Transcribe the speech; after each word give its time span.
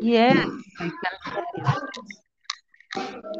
Yes. 0.00 0.48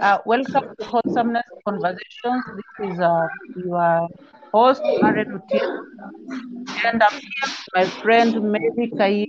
Uh, 0.01 0.19
welcome 0.25 0.63
to 0.79 0.85
Wholesomeness 0.87 1.45
Conversations. 1.67 2.45
This 2.57 2.91
is 2.93 3.01
uh, 3.01 3.27
your 3.55 4.09
host, 4.53 4.83
Maren 5.01 5.27
Otieno, 5.39 5.79
and 6.85 7.03
I'm 7.03 7.19
here 7.21 7.49
with 7.49 7.69
my 7.75 7.85
friend 8.03 8.43
Mary 8.53 8.91
Kai. 8.99 9.27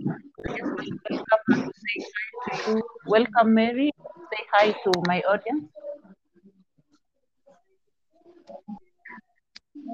Welcome 1.10 1.72
say 1.84 1.98
hi 2.48 2.58
to 2.66 2.72
you. 2.78 2.84
Welcome, 3.06 3.54
Mary. 3.54 3.92
Say 4.32 4.44
hi 4.54 4.72
to 4.84 4.92
my 5.08 5.22
audience. 5.22 5.70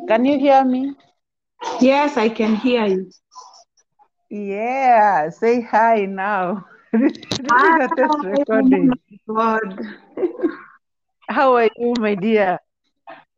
Can 0.08 0.26
you 0.26 0.40
hear 0.40 0.64
me? 0.64 0.96
Yes, 1.82 2.18
I 2.18 2.30
can 2.30 2.56
hear 2.56 2.86
you. 2.86 3.12
Yeah, 4.30 5.30
say 5.30 5.62
hi 5.62 6.06
now. 6.06 6.66
this 6.92 7.12
is 7.12 7.78
a 7.82 7.90
test 7.96 8.24
recording. 8.24 8.92
God. 9.28 9.80
How 11.30 11.56
are 11.56 11.70
you, 11.78 11.94
my 12.00 12.16
dear? 12.16 12.60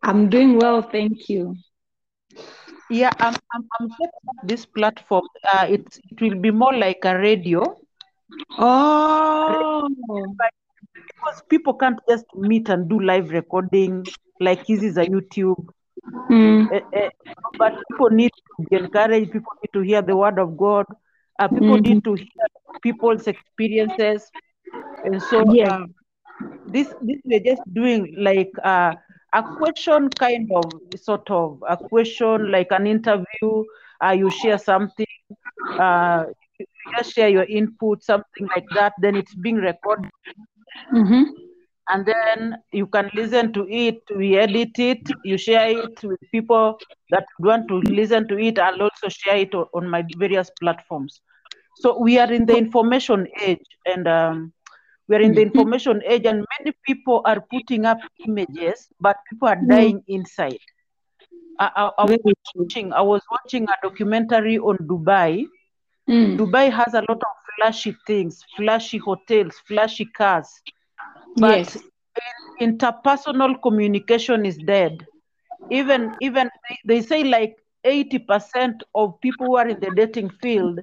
I'm 0.04 0.30
doing 0.30 0.58
well, 0.58 0.82
thank 0.82 1.30
you. 1.30 1.56
Yeah, 2.90 3.12
I'm, 3.20 3.36
I'm, 3.54 3.68
I'm 3.80 3.90
setting 3.90 4.28
up 4.30 4.48
this 4.48 4.66
platform. 4.66 5.28
Uh, 5.54 5.68
it, 5.70 6.00
it 6.12 6.22
will 6.22 6.40
be 6.40 6.52
more 6.52 6.74
like 6.74 7.00
a 7.04 7.18
radio 7.18 7.78
Oh, 8.60 9.88
but 10.38 10.52
because 10.94 11.44
people 11.50 11.74
can't 11.76 12.00
just 12.10 12.26
meet 12.36 12.70
and 12.70 12.90
do 12.90 13.00
live 13.00 13.30
recording 13.30 14.06
like 14.40 14.66
this 14.66 14.82
is 14.82 14.98
a 14.98 15.06
YouTube. 15.06 15.68
Mm, 16.30 16.68
Eh, 16.72 16.82
eh, 16.94 17.10
but 17.58 17.74
people 17.88 18.10
need 18.10 18.32
to 18.32 18.66
be 18.70 18.78
encouraged. 18.78 19.32
People 19.32 19.54
need 19.64 19.74
to 19.74 19.82
hear 19.82 20.02
the 20.02 20.16
word 20.16 20.40
of 20.40 20.58
God. 20.58 20.86
Uh, 21.40 21.48
people 21.48 21.78
mhm. 21.78 21.84
need 21.84 22.04
to 22.04 22.14
hear 22.16 22.48
people's 22.82 23.28
experiences. 23.28 24.32
And 25.04 25.22
so 25.22 25.44
yeah. 25.44 25.70
uh, 25.70 25.86
this 26.66 26.94
this 27.02 27.20
we're 27.26 27.40
just 27.40 27.62
doing 27.74 28.14
like 28.18 28.52
uh, 28.64 28.94
a 29.34 29.44
question 29.58 30.10
kind 30.20 30.50
of 30.56 30.72
sort 31.00 31.30
of 31.30 31.64
a 31.68 31.78
question 31.78 32.52
like 32.52 32.68
an 32.72 32.88
interview 32.88 33.64
uh, 34.04 34.12
you 34.12 34.30
share 34.30 34.58
something 34.58 35.06
uh, 35.80 36.24
you 36.60 36.66
just 36.98 37.14
share 37.14 37.30
your 37.30 37.44
input 37.46 38.04
something 38.04 38.48
like 38.56 38.66
that 38.74 38.94
then 39.02 39.16
it's 39.16 39.36
being 39.36 39.56
recorded 39.58 40.12
Mhm. 40.94 41.47
And 41.90 42.06
then 42.06 42.58
you 42.72 42.86
can 42.88 43.10
listen 43.14 43.54
to 43.54 43.66
it 43.70 44.02
we 44.16 44.38
edit 44.38 44.78
it 44.78 45.02
you 45.24 45.38
share 45.38 45.70
it 45.70 46.04
with 46.04 46.20
people 46.32 46.78
that 47.10 47.26
want 47.40 47.68
to 47.68 47.76
listen 48.00 48.28
to 48.28 48.38
it 48.38 48.60
i'll 48.60 48.82
also 48.82 49.10
share 49.10 49.38
it 49.38 49.54
on 49.56 49.88
my 49.88 50.04
various 50.18 50.52
platforms. 50.60 51.22
So 51.80 52.00
we 52.00 52.18
are 52.18 52.32
in 52.32 52.46
the 52.46 52.58
information 52.58 53.28
age 53.40 53.66
and 53.86 54.08
um, 54.08 54.54
we're 55.08 55.22
in 55.22 55.34
the 55.36 55.42
information 55.42 56.02
age 56.06 56.26
and 56.26 56.44
many 56.60 56.76
people 56.88 57.22
are 57.26 57.40
putting 57.52 57.86
up 57.86 58.00
images 58.26 58.88
but 59.00 59.18
people 59.30 59.48
are 59.48 59.62
dying 59.68 60.04
inside. 60.08 60.58
I, 61.60 61.70
I, 61.76 61.92
I 62.00 62.04
was 62.06 62.36
watching 62.56 62.94
i 62.94 63.02
was 63.02 63.22
watching 63.32 63.64
a 63.64 63.76
documentary 63.82 64.58
on 64.58 64.78
dubai. 64.78 65.46
Mm, 66.10 66.38
dubai 66.38 66.72
has 66.72 66.94
a 66.94 67.04
lot 67.10 67.22
of 67.30 67.34
flashy 67.56 67.96
things 68.08 68.44
flashy 68.56 68.98
hotels 68.98 69.56
flashy 69.68 70.06
cars 70.06 70.50
but 71.38 71.64
Yes. 71.66 71.90
interpersonal 72.62 73.62
communication 73.62 74.46
is 74.46 74.58
dead 74.58 75.06
even 75.70 76.16
even 76.22 76.50
they, 76.86 77.02
say 77.02 77.24
like 77.24 77.56
80% 77.84 78.84
of 78.96 79.20
people 79.22 79.48
who 79.48 79.58
are 79.58 79.68
in 79.68 79.80
the 79.80 79.92
dating 79.92 80.30
field 80.42 80.80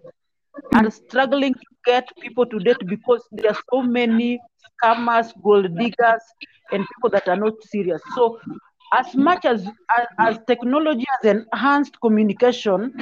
are 0.75 0.91
struggling 0.91 1.55
to 1.55 1.67
get 1.87 2.09
people 2.21 2.47
to 2.47 2.61
date 2.61 2.83
because 2.89 3.23
there 3.33 3.51
are 3.51 3.59
so 3.73 3.83
many 3.83 4.43
scammers, 4.83 5.33
gold 5.43 5.77
diggers, 5.79 6.23
and 6.71 6.89
people 6.89 7.11
that 7.11 7.29
are 7.29 7.37
not 7.37 7.55
serious. 7.63 8.03
So, 8.15 8.39
as 8.93 9.15
much 9.17 9.45
as 9.45 9.71
as, 9.99 10.07
as 10.21 10.39
technology 10.47 11.05
has 11.23 11.37
enhanced 11.37 12.01
communication, 12.01 12.95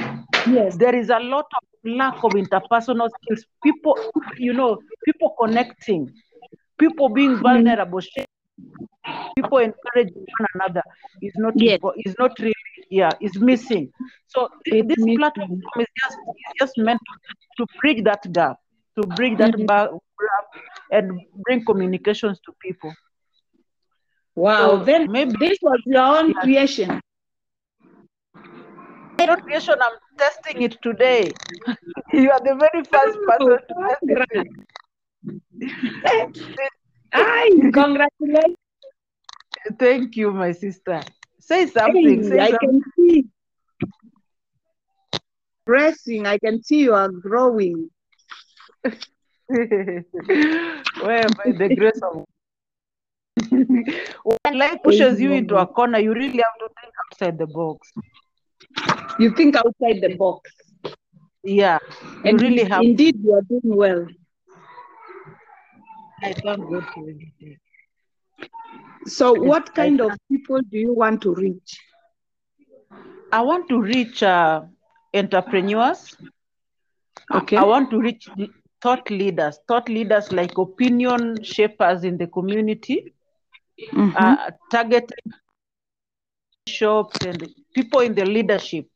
Yes. 0.47 0.79
there 0.79 0.95
is 0.95 1.11
a 1.11 1.19
lot 1.19 1.47
of 1.57 1.63
lack 1.85 2.17
of 2.25 2.33
interpersonal 2.33 3.09
skills. 3.11 3.45
People, 3.63 3.97
you 4.37 4.53
know, 4.53 4.83
people 5.05 5.35
connecting, 5.41 6.13
people 6.83 7.09
being 7.09 7.41
Mm, 7.47 7.65
vulnerable, 7.67 8.01
sharing, 8.01 8.27
people 9.37 9.59
encouraging 9.59 10.25
one 10.39 10.47
another 10.55 10.83
is 11.21 11.33
not 11.37 11.55
Yes. 11.55 11.81
is 12.07 12.15
not 12.19 12.33
really 12.41 12.55
yeah 12.91 13.15
is 13.21 13.39
missing. 13.41 13.93
So 14.27 14.49
this 14.81 15.05
platform 15.17 15.61
is 15.81 15.87
just 16.03 16.19
is 16.43 16.53
just 16.61 16.79
meant 16.79 17.01
to, 17.09 17.15
to 17.59 17.67
bridge 17.81 18.05
that 18.05 18.23
gap, 18.33 18.57
to 18.97 19.07
bridge 19.07 19.39
that 19.39 19.55
Mhm. 19.57 19.69
gap 19.69 19.91
and 20.91 21.21
bring 21.45 21.65
communications 21.65 22.41
to 22.47 22.53
people. 22.61 22.93
Wow. 24.37 24.77
So 24.77 24.85
Then 24.85 25.11
maybe 25.11 25.33
this 25.39 25.59
was 25.63 25.81
your 25.87 26.03
own 26.19 26.35
yeah, 26.35 26.45
creation. 26.45 27.01
creation. 29.45 29.75
I'm 29.81 29.97
testing 30.19 30.63
it 30.63 30.77
today. 30.83 31.35
you 32.13 32.31
are 32.31 32.41
the 32.41 32.55
very 32.59 32.85
first 32.85 33.19
person 33.27 33.59
to 33.69 33.75
test 33.89 34.03
it. 34.09 34.47
Ay, 37.13 37.51
congratulations. 37.73 38.57
Thank 39.79 40.17
you, 40.17 40.33
my 40.33 40.53
sister. 40.53 41.01
Say 41.39 41.67
something. 41.67 42.23
Hey, 42.23 42.23
Say 42.23 42.39
I 42.39 42.53
something. 42.53 42.59
can 42.59 42.83
see 42.97 43.25
progressing. 45.65 46.27
I 46.27 46.39
can 46.39 46.63
see 46.63 46.81
you 46.81 46.95
are 46.95 47.09
growing. 47.11 47.91
Where 49.49 51.31
by 51.31 51.53
the 51.53 51.71
grace 51.75 52.01
of 52.03 52.25
when 54.25 54.59
life 54.59 54.79
pushes 54.83 55.21
you 55.21 55.33
into 55.33 55.57
a 55.57 55.67
corner, 55.67 55.99
you 55.99 56.13
really 56.15 56.39
have 56.47 56.59
to 56.61 56.69
think 56.81 56.93
outside 57.07 57.39
the 57.39 57.47
box. 57.47 57.93
You 59.19 59.31
think 59.31 59.57
outside 59.57 60.01
the 60.01 60.09
box. 60.17 60.51
Yeah, 61.45 61.79
you 62.25 62.39
And 62.39 62.41
really 62.41 62.65
have 62.65 62.87
indeed, 62.87 63.17
you 63.23 63.35
are 63.35 63.43
doing 63.43 63.77
well. 63.77 64.07
I 66.23 66.33
God. 66.43 66.61
So, 69.07 69.33
what 69.33 69.75
kind 69.75 70.01
of 70.01 70.13
people 70.31 70.61
do 70.71 70.79
you 70.79 70.93
want 70.95 71.23
to 71.23 71.35
reach? 71.35 71.79
I 73.33 73.41
want 73.43 73.69
to 73.69 73.81
reach 73.81 74.23
uh, 74.23 74.63
entrepreneurs. 75.15 76.17
Okay. 77.35 77.57
I 77.57 77.65
want 77.65 77.91
to 77.91 77.99
reach 77.99 78.29
thought 78.81 79.11
leaders, 79.11 79.59
thought 79.69 79.89
leaders 79.89 80.33
like 80.33 80.59
opinion 80.59 81.43
shapers 81.43 82.05
in 82.05 82.19
the 82.19 82.27
community, 82.27 83.13
Mm-hmm. 83.93 84.17
uh, 84.17 84.51
targeting 84.71 85.33
shops 86.69 87.19
and 87.25 87.49
people 87.75 88.01
in 88.01 88.15
the 88.15 88.25
leadership. 88.25 88.87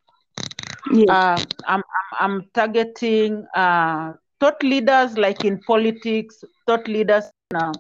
Yes. 0.93 1.09
Uh, 1.09 1.37
I'm, 1.67 1.83
I'm, 1.83 1.83
I'm 2.21 2.45
targeting 2.55 3.47
uh, 3.55 4.13
thought 4.41 4.63
leaders 4.63 5.17
like 5.19 5.45
in 5.45 5.59
politics, 5.67 6.43
thought 6.67 6.87
leaders 6.89 7.25
in, 7.51 7.57
uh, 7.57 7.73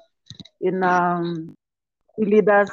in 0.60 0.82
um, 0.82 1.54
leaders, 2.18 2.70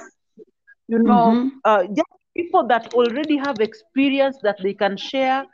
you 0.88 1.00
know, 1.00 1.38
Mm-hmm. 1.38 1.60
uh, 1.66 1.84
just 1.84 2.08
people 2.36 2.68
that 2.68 2.88
already 2.94 3.38
have 3.38 3.60
experience 3.62 4.38
that 4.44 4.58
they 4.64 4.74
can 4.74 4.98
share 4.98 5.46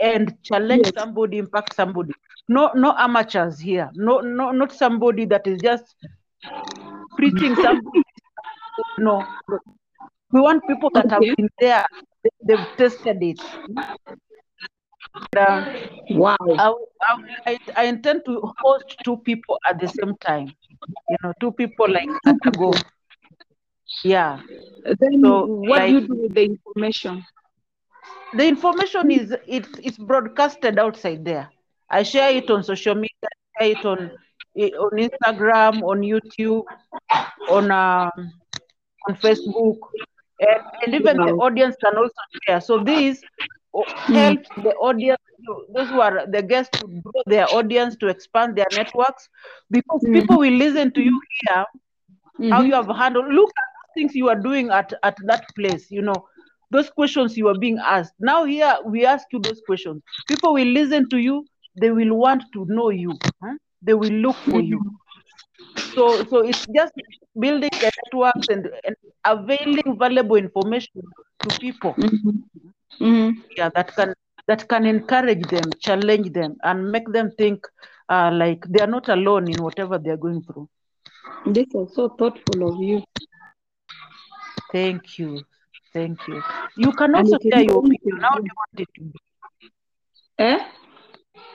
and 0.00 0.34
challenge 0.42 0.86
Yes. 0.86 0.92
somebody, 0.96 1.38
impact 1.38 1.74
somebody. 1.74 2.12
No, 2.48 2.70
no 2.74 2.94
amateurs 2.98 3.58
here. 3.60 3.90
No, 3.94 4.20
no, 4.20 4.50
not 4.52 4.72
somebody 4.72 5.24
that 5.26 5.46
is 5.46 5.60
just 5.62 5.94
preaching 7.16 7.56
something. 7.56 8.02
No, 8.98 9.28
no. 9.48 9.58
we 10.32 10.40
want 10.40 10.66
people 10.66 10.90
that 10.94 11.10
have 11.10 11.24
been 11.36 11.48
there. 11.60 11.84
They've 12.44 12.66
tested 12.76 13.18
it. 13.22 13.40
Wow. 16.10 16.36
I, 16.58 16.74
I, 17.46 17.58
I, 17.76 17.84
intend 17.84 18.24
to 18.26 18.52
host 18.58 18.96
two 19.04 19.16
people 19.18 19.58
at 19.68 19.80
the 19.80 19.88
same 19.88 20.16
time. 20.20 20.52
You 21.08 21.16
know, 21.22 21.32
two 21.40 21.52
people 21.52 21.90
like 21.90 22.08
at 22.26 22.36
a 22.46 22.50
go. 22.50 22.72
Yeah. 24.04 24.40
Then, 24.84 25.20
So 25.22 25.46
what 25.46 25.68
like 25.78 25.88
do 25.88 25.92
you 25.94 26.00
do 26.06 26.14
with 26.22 26.34
the 26.34 26.44
information? 26.44 27.24
the 28.34 28.46
information 28.46 29.10
is 29.10 29.34
it, 29.46 29.66
it's 29.82 29.98
broadcasted 29.98 30.78
outside 30.78 31.24
there. 31.24 31.50
I 31.88 32.02
share 32.02 32.30
it 32.30 32.50
on 32.50 32.62
social 32.62 32.94
media, 32.94 33.28
I 33.58 33.64
share 33.64 33.70
it 33.72 33.84
on 33.84 34.10
eh, 34.56 34.70
on 34.70 34.90
Instagram, 34.98 35.82
on 35.82 36.00
YouTube, 36.00 36.64
on 37.50 37.70
um, 37.70 38.10
on 39.08 39.16
Facebook, 39.16 39.78
and, 40.40 40.62
and 40.84 40.94
even 40.94 41.16
the 41.16 41.32
audience 41.32 41.76
can 41.82 41.96
also 41.96 42.22
share. 42.46 42.60
So 42.60 42.82
this 42.82 43.20
o- 43.74 43.86
Mm. 44.08 44.36
the 44.56 44.72
audience, 44.80 45.20
those 45.74 45.90
who 45.90 46.00
are 46.00 46.26
the 46.26 46.42
guests, 46.42 46.72
to 46.80 46.86
grow 47.02 47.22
their 47.26 47.48
audience, 47.52 47.96
to 47.96 48.08
expand 48.08 48.56
their 48.56 48.70
networks, 48.72 49.28
because 49.70 50.06
Mm-hmm. 50.06 50.10
people 50.12 50.38
will 50.38 50.52
listen 50.52 50.92
to 50.92 51.00
you 51.02 51.20
here 51.42 51.64
how 52.50 52.62
you 52.62 52.74
Mm-hmm. 52.74 52.74
have 52.74 52.88
handled. 52.96 53.26
Look 53.32 53.50
at 53.58 53.68
the 53.82 54.00
things 54.00 54.14
you 54.14 54.28
are 54.28 54.40
doing 54.40 54.70
at 54.70 54.92
at 55.02 55.16
that 55.26 55.44
place. 55.56 55.90
You 55.90 56.02
know 56.02 56.24
those 56.70 56.90
questions 56.90 57.36
you 57.36 57.48
are 57.48 57.58
being 57.58 57.78
asked. 57.78 58.14
Now 58.18 58.44
here 58.44 58.74
we 58.86 59.04
ask 59.06 59.26
you 59.32 59.40
those 59.40 59.60
questions. 59.66 60.02
People 60.28 60.54
will 60.54 60.66
listen 60.80 61.08
to 61.10 61.18
you. 61.18 61.46
They 61.76 61.90
will 61.90 62.14
want 62.16 62.42
to 62.54 62.64
know 62.68 62.90
you. 62.90 63.20
huh? 63.42 63.54
they 63.82 63.94
will 63.94 64.12
look 64.26 64.42
for 64.50 64.60
you. 64.60 64.82
So 65.94 66.24
so 66.30 66.38
it's 66.50 66.66
just 66.76 66.92
building 67.38 67.70
the 67.80 67.90
networks 68.00 68.46
and, 68.48 68.66
and 68.84 68.96
availing 69.24 69.98
valuable 69.98 70.36
information 70.36 71.02
to 71.42 71.50
people. 71.52 71.96
Mhm. 71.96 72.42
Mhm. 72.98 73.42
Yeah, 73.56 73.68
that 73.74 73.94
can 73.94 74.14
that 74.46 74.68
can 74.68 74.84
encourage 74.86 75.42
them, 75.48 75.70
challenge 75.80 76.32
them, 76.32 76.56
and 76.62 76.90
make 76.90 77.08
them 77.12 77.30
think 77.38 77.66
uh, 78.08 78.30
like 78.32 78.64
they 78.68 78.80
are 78.80 78.86
not 78.96 79.08
alone 79.08 79.48
in 79.48 79.62
whatever 79.62 79.98
they 79.98 80.10
are 80.10 80.16
going 80.16 80.42
through. 80.42 80.68
This 81.46 81.66
is 81.74 81.94
so 81.94 82.08
thoughtful 82.08 82.68
of 82.68 82.80
you. 82.82 83.02
Thank 84.72 85.18
you. 85.18 85.44
Thank 85.92 86.26
you. 86.28 86.42
You 86.76 86.92
can 86.92 87.14
also 87.14 87.36
share 87.50 87.62
your 87.62 87.78
opinion. 87.78 88.18
How 88.22 88.36
do 88.38 88.44
you 88.44 88.54
want 88.56 88.80
it 88.80 88.88
to 88.96 89.02
be? 89.02 89.18
Eh? 90.38 90.58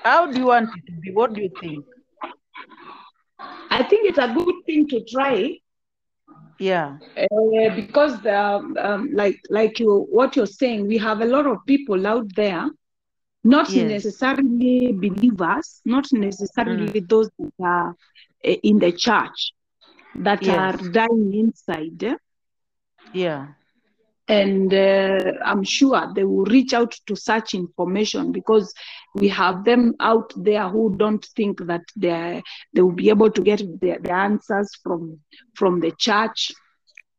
How 0.03 0.31
do 0.31 0.39
you 0.39 0.45
want 0.45 0.69
it 0.75 0.85
to 0.87 0.93
be? 1.01 1.11
What 1.11 1.33
do 1.33 1.41
you 1.41 1.49
think? 1.59 1.85
I 3.69 3.83
think 3.83 4.07
it's 4.07 4.17
a 4.19 4.33
good 4.33 4.55
thing 4.65 4.87
to 4.89 5.03
try 5.05 5.57
Yeah. 6.59 6.97
uh, 7.17 7.69
because 7.75 8.21
the, 8.21 8.35
um, 8.87 9.09
like 9.13 9.37
like 9.49 9.79
you 9.79 10.05
what 10.09 10.35
you're 10.35 10.45
saying, 10.61 10.87
we 10.87 10.97
have 10.97 11.21
a 11.21 11.25
lot 11.25 11.45
of 11.45 11.57
people 11.67 12.05
out 12.07 12.27
there, 12.35 12.65
not 13.43 13.73
Yes. 13.73 13.75
necessarily 13.75 14.91
believers, 14.93 15.81
not 15.85 16.05
necessarily 16.13 16.99
those 17.07 17.29
that 17.39 17.51
are 17.63 17.89
uh, 18.45 18.55
in 18.63 18.79
the 18.79 18.91
church 18.91 19.51
that 20.15 20.47
Yes. 20.47 20.73
are 20.73 20.73
dying 20.91 21.33
inside. 21.33 22.03
eh? 22.03 22.15
Yeah. 23.13 23.53
And 24.27 24.73
uh, 24.73 25.31
I'm 25.45 25.63
sure 25.63 26.11
they 26.15 26.23
will 26.23 26.45
reach 26.45 26.73
out 26.73 26.93
to 27.07 27.15
such 27.15 27.53
information 27.53 28.31
because 28.31 28.73
we 29.13 29.27
have 29.29 29.63
them 29.65 29.93
out 29.99 30.31
there 30.35 30.67
who 30.69 30.95
don't 30.97 31.23
think 31.35 31.59
that 31.67 31.83
they 31.95 32.41
they 32.73 32.81
will 32.81 32.91
be 32.93 33.09
able 33.09 33.31
to 33.31 33.41
get 33.41 33.59
the, 33.59 33.97
the 34.01 34.11
answers 34.13 34.69
from 34.83 35.19
from 35.55 35.79
the 35.79 35.91
church. 35.91 36.51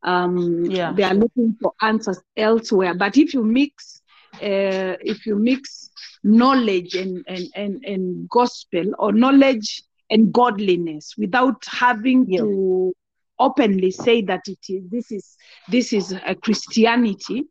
Um, 0.02 0.70
Yeah. 0.70 0.94
They 0.94 1.04
are 1.04 1.14
looking 1.14 1.56
for 1.60 1.72
answers 1.82 2.20
elsewhere. 2.26 2.94
But 2.94 3.16
if 3.16 3.34
you 3.34 3.42
mix 3.44 4.00
uh, 4.34 4.96
if 5.00 5.26
you 5.26 5.36
mix 5.36 5.90
knowledge 6.22 6.94
and, 6.94 7.24
and, 7.26 7.48
and, 7.54 7.84
and 7.84 8.28
gospel 8.28 8.84
or 8.98 9.12
knowledge 9.12 9.82
and 10.10 10.32
godliness 10.32 11.14
without 11.16 11.64
having 11.66 12.26
Yeah. 12.26 12.40
to 12.40 12.92
openly 13.38 13.90
say 13.90 14.22
that 14.22 14.42
it 14.46 14.58
is 14.68 14.82
this 14.90 15.10
is 15.12 15.36
this 15.68 15.92
is 15.92 16.12
a 16.26 16.34
Christianity, 16.34 17.44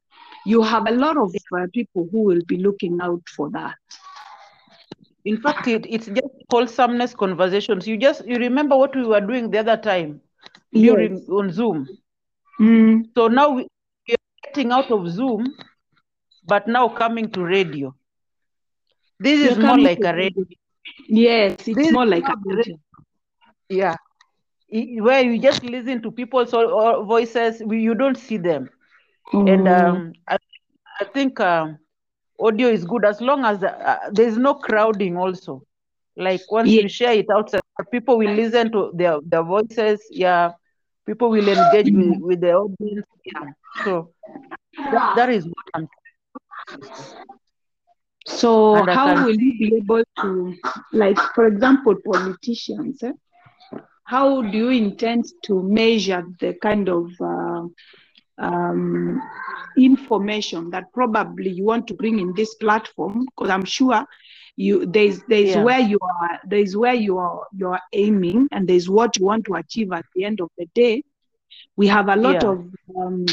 you 0.46 0.62
have 0.62 0.88
a 0.88 0.92
lot 0.92 1.18
of 1.18 1.34
uh, 1.58 1.66
people 1.74 2.08
who 2.12 2.24
will 2.24 2.42
be 2.48 2.58
looking 2.58 3.00
out 3.02 3.22
for 3.36 3.50
that. 3.52 3.76
In 5.26 5.38
fact, 5.38 5.68
it, 5.68 5.86
it's 5.90 6.08
just 6.08 6.28
wholesomeness 6.50 7.14
conversations. 7.16 7.88
You 7.88 7.98
just 7.98 8.26
you 8.26 8.38
remember 8.38 8.78
what 8.78 8.96
we 8.96 9.04
were 9.06 9.22
doing 9.22 9.50
the 9.52 9.60
other 9.60 9.78
time 9.78 10.22
during 10.80 11.18
Yes. 11.18 11.30
on 11.30 11.52
Zoom. 11.52 11.88
Mm, 12.60 13.04
So 13.18 13.28
now 13.28 13.50
we, 13.50 13.68
we 14.08 14.14
are 14.14 14.18
getting 14.46 14.72
out 14.72 14.92
of 14.92 15.08
Zoom, 15.10 15.56
but 16.44 16.68
now 16.68 16.88
coming 16.90 17.30
to 17.32 17.44
radio. 17.44 17.96
This 19.20 19.40
You're 19.42 19.54
is 19.54 19.60
more 19.60 19.78
like 19.80 20.04
a 20.04 20.14
radio. 20.14 20.46
Yes, 21.08 21.68
it's 21.68 21.76
This 21.76 21.92
more 21.92 22.06
like 22.06 22.28
a 22.30 22.36
the 22.44 22.56
radio. 22.56 22.78
Yeah. 23.70 23.96
Where 24.70 25.22
you 25.24 25.40
just 25.40 25.64
listen 25.64 26.02
to 26.04 26.12
people's 26.12 26.52
voices, 26.52 27.62
you 27.70 27.94
don't 27.96 28.18
see 28.18 28.38
them. 28.38 28.70
And 29.46 29.68
Mm, 29.68 29.68
um, 29.68 30.14
I, 30.28 30.38
I 31.02 31.06
think 31.06 31.40
um, 31.40 31.78
audio 32.40 32.68
is 32.70 32.86
good 32.86 33.06
as 33.06 33.22
long 33.22 33.46
as 33.46 33.64
uh, 33.64 33.98
there's 34.12 34.38
no 34.38 34.54
crowding 34.56 35.18
also. 35.18 35.64
Like 36.18 36.46
once 36.52 36.76
Yeah. 36.76 36.82
you 36.82 36.88
share 36.90 37.14
it 37.14 37.28
outside, 37.36 37.62
people 37.92 38.18
will 38.18 38.30
listen 38.32 38.72
to 38.72 38.92
their, 38.96 39.20
their 39.26 39.44
voices. 39.44 40.02
Yeah. 40.12 40.52
People 41.06 41.30
will 41.30 41.48
engage 41.48 41.92
with, 41.92 42.18
with 42.20 42.42
the 42.42 42.54
audience. 42.54 43.06
Yeah. 43.26 43.52
So 43.84 44.12
that, 44.92 45.02
that 45.16 45.30
is 45.30 45.46
what 45.46 45.66
I'm 45.76 45.88
So 48.28 48.84
And 48.84 48.90
how 48.90 49.16
will 49.16 49.36
you 49.36 49.54
be 49.58 49.76
able 49.78 50.04
to, 50.22 50.54
like, 50.94 51.18
for 51.34 51.48
example, 51.48 51.96
politicians? 52.06 53.02
eh? 53.04 53.14
How 54.06 54.42
do 54.42 54.57
you 54.57 54.69
intend 54.69 55.25
to 55.44 55.62
measure 55.63 56.24
the 56.40 56.54
kind 56.62 56.90
of 56.90 57.10
uh, 57.22 57.63
um, 58.38 59.22
information 59.78 60.69
that 60.72 60.92
probably 60.94 61.50
you 61.52 61.66
want 61.66 61.88
to 61.88 61.94
bring 61.96 62.19
in 62.19 62.34
this 62.36 62.56
platform? 62.56 63.25
Because 63.25 63.50
I'm 63.50 63.66
sure 63.66 64.06
you 64.57 64.86
there's 64.86 65.22
there's 65.28 65.56
Yeah. 65.56 65.66
where 65.66 65.80
you 65.80 66.00
are 66.02 66.40
there's 66.48 66.75
where 66.78 66.94
you 66.96 67.18
are 67.18 67.46
you 67.54 67.69
are 67.69 67.81
aiming, 67.94 68.48
and 68.52 68.68
there's 68.68 68.90
what 68.90 69.18
you 69.18 69.25
want 69.25 69.46
to 69.46 69.56
achieve 69.56 69.92
at 69.94 70.06
the 70.16 70.25
end 70.25 70.42
of 70.42 70.50
the 70.58 70.66
day. 70.75 71.04
We 71.78 71.88
have 71.88 72.10
a 72.10 72.16
lot 72.16 72.44
Yeah. 72.44 72.44
of 72.44 72.60
um, 72.98 73.25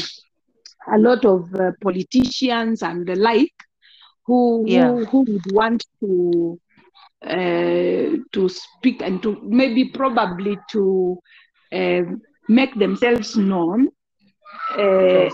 a 0.93 0.97
lot 0.97 1.25
of 1.25 1.53
uh, 1.55 1.71
politicians 1.81 2.81
and 2.83 3.07
the 3.07 3.15
like 3.15 3.53
who 4.25 4.65
Yeah. 4.65 4.95
who, 5.05 5.05
who 5.11 5.19
would 5.27 5.45
want 5.53 5.83
to 6.01 6.59
uh, 7.25 8.17
to 8.31 8.49
speak 8.49 9.01
and 9.01 9.21
to 9.23 9.37
maybe 9.43 9.85
probably 9.85 10.57
to 10.71 11.17
uh, 11.73 12.01
make 12.49 12.73
themselves 12.75 13.35
known 13.37 13.89
uh, 14.77 15.29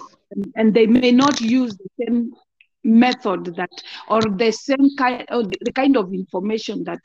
and- 0.56 0.74
they 0.74 0.86
may 0.88 1.12
not 1.12 1.42
use 1.42 1.76
the 1.78 1.90
same 2.00 2.32
method 2.84 3.46
that 3.56 3.70
or 4.10 4.22
the 4.22 4.52
same 4.52 4.96
kind 4.98 5.26
or 5.32 5.44
the, 5.44 5.72
kind 5.74 5.98
of 5.98 6.14
information 6.14 6.84
that 6.86 7.00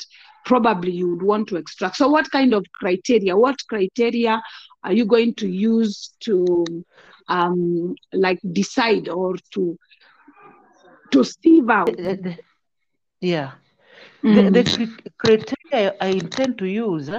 probably 0.44 0.92
you 0.92 1.08
would 1.10 1.22
want 1.22 1.48
to 1.48 1.56
extract. 1.56 1.96
So 1.96 2.08
what 2.08 2.30
kind 2.30 2.54
of 2.54 2.64
criteria 2.72 3.36
what 3.36 3.56
criteria 3.68 4.40
are 4.84 4.92
you 4.92 5.04
going 5.06 5.34
to 5.36 5.48
use 5.48 6.14
to 6.20 6.64
um 7.28 7.94
like 8.12 8.38
decide 8.52 9.08
or 9.08 9.34
to 9.54 9.76
to 11.10 11.24
sieve 11.24 11.68
out? 11.70 11.96
The- 11.96 12.16
the- 12.16 12.38
yeah. 13.20 13.52
Mm, 14.24 14.50
The, 14.50 14.50
the 14.50 15.12
criteria 15.18 15.94
I 16.00 16.08
intend 16.08 16.58
to 16.58 16.66
use, 16.66 17.10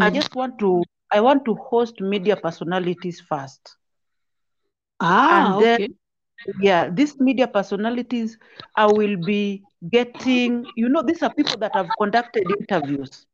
I 0.00 0.10
mm. 0.10 0.10
just 0.10 0.34
want 0.34 0.58
to 0.60 0.84
I 1.12 1.20
want 1.20 1.44
to 1.46 1.54
host 1.54 2.00
media 2.00 2.36
personalities 2.36 3.20
first. 3.20 3.76
ah 5.00 5.28
and 5.28 5.58
then 5.58 5.78
okay. 5.78 5.88
yeah 6.58 6.88
these 6.90 7.18
media 7.20 7.46
personalities 7.46 8.38
i 8.76 8.86
will 8.86 9.16
be 9.16 9.64
getting 9.90 10.70
you 10.74 10.88
know 10.88 11.02
these 11.02 11.22
are 11.22 11.30
people 11.34 11.58
that 11.58 11.74
have 11.74 11.94
conducted 11.96 12.50
interviews. 12.50 13.26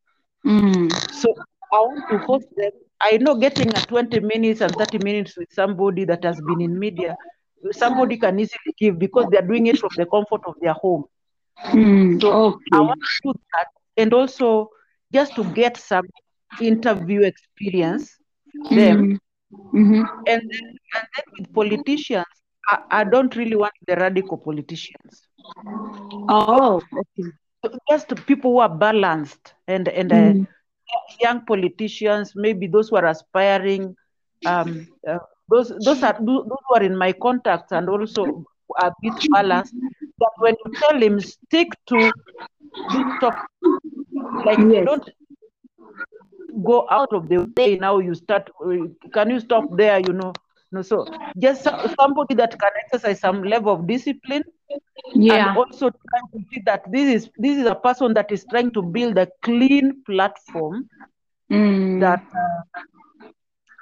Mm, 0.45 0.89
so 1.11 1.29
i 1.73 1.79
want 1.79 2.05
to 2.09 2.19
host 2.19 2.47
them. 2.57 2.71
I 3.01 3.19
know 3.19 3.35
getting 3.37 3.75
a 3.75 3.81
20 3.83 4.21
minutes 4.21 4.61
and 4.61 4.77
30 4.77 4.99
minutes 4.99 5.37
with 5.37 5.49
somebody 5.53 6.05
that 6.05 6.25
has 6.25 6.41
been 6.41 6.61
in 6.61 6.79
media 6.79 7.17
somebody 7.73 8.17
can 8.17 8.39
easily 8.39 8.73
give 8.79 8.99
because 8.99 9.27
they're 9.31 9.47
doing 9.53 9.67
it 9.67 9.79
from 9.79 9.91
the 9.97 10.07
comfort 10.07 10.43
of 10.47 10.55
their 10.61 10.75
home 10.75 11.05
mm, 11.75 12.21
so 12.21 12.29
i 12.73 12.81
want 12.81 13.01
to 13.03 13.17
do 13.23 13.33
that. 13.53 13.67
And 13.97 14.13
also 14.13 14.71
just 15.13 15.35
to 15.37 15.45
get 15.45 15.77
some 15.77 16.07
interview 16.61 17.23
experience 17.23 18.19
them 18.71 18.99
Mm, 18.99 19.19
mhm. 19.73 20.05
and 20.27 20.41
then, 20.51 20.67
and 20.95 21.05
then 21.15 21.25
with 21.39 21.53
politicians 21.53 22.27
I, 22.69 22.79
I 22.91 23.05
don't 23.05 23.35
really 23.37 23.57
want 23.57 23.73
the 23.87 23.97
radical 23.97 24.39
politicians. 24.39 25.29
Oh 26.29 26.81
okay. 26.93 27.31
Just 27.91 28.15
people 28.27 28.53
who 28.53 28.59
are 28.59 28.69
balanced 28.75 29.55
and 29.67 29.89
and 29.89 30.13
uh, 30.13 30.33
Mm, 30.33 30.47
young 31.21 31.45
politicians, 31.47 32.33
maybe 32.35 32.67
those 32.67 32.89
who 32.89 32.97
are 32.97 33.07
aspiring, 33.07 33.95
um, 34.45 34.87
uh, 35.09 35.19
those 35.49 35.73
those 35.85 36.03
are 36.03 36.15
those 36.21 36.45
who 36.69 36.75
are 36.75 36.83
in 36.83 36.97
my 36.97 37.13
contacts 37.13 37.73
and 37.73 37.89
also 37.89 38.45
a 38.81 38.91
bit 39.03 39.15
balanced. 39.31 39.75
That 40.19 40.31
when 40.39 40.55
you 40.65 40.73
tell 40.81 41.01
him 41.03 41.21
stick 41.21 41.69
to 41.89 42.13
this 42.89 43.07
topic, 43.21 43.49
like 44.45 44.59
yes 44.69 44.85
don't 44.85 45.09
go 46.65 46.87
out 46.91 47.13
of 47.13 47.29
the 47.29 47.47
way. 47.57 47.77
Now 47.77 47.99
you 47.99 48.15
start. 48.15 48.51
Can 49.13 49.31
you 49.31 49.41
stop 49.41 49.65
there? 49.77 49.99
You 50.01 50.13
know. 50.13 50.33
No, 50.73 50.83
so 50.83 51.07
just 51.39 51.65
somebody 51.99 52.35
that 52.35 52.59
can 52.59 52.71
exercise 52.85 53.21
some 53.21 53.43
level 53.45 53.73
of 53.73 53.87
discipline 53.87 54.43
yeah. 55.15 55.51
and 55.51 55.57
also 55.57 55.91
trying 55.91 56.29
to 56.33 56.39
see 56.51 56.63
that 56.67 56.83
this 56.91 57.15
is 57.15 57.31
this 57.39 57.59
is 57.59 57.67
a 57.67 57.75
person 57.75 58.13
that 58.15 58.33
is 58.33 58.45
trying 58.51 58.73
to 58.73 58.83
build 58.83 59.17
a 59.19 59.29
clean 59.43 60.03
platform 60.05 60.89
Mm, 61.51 62.01
that 62.01 62.21
uh, 62.35 62.81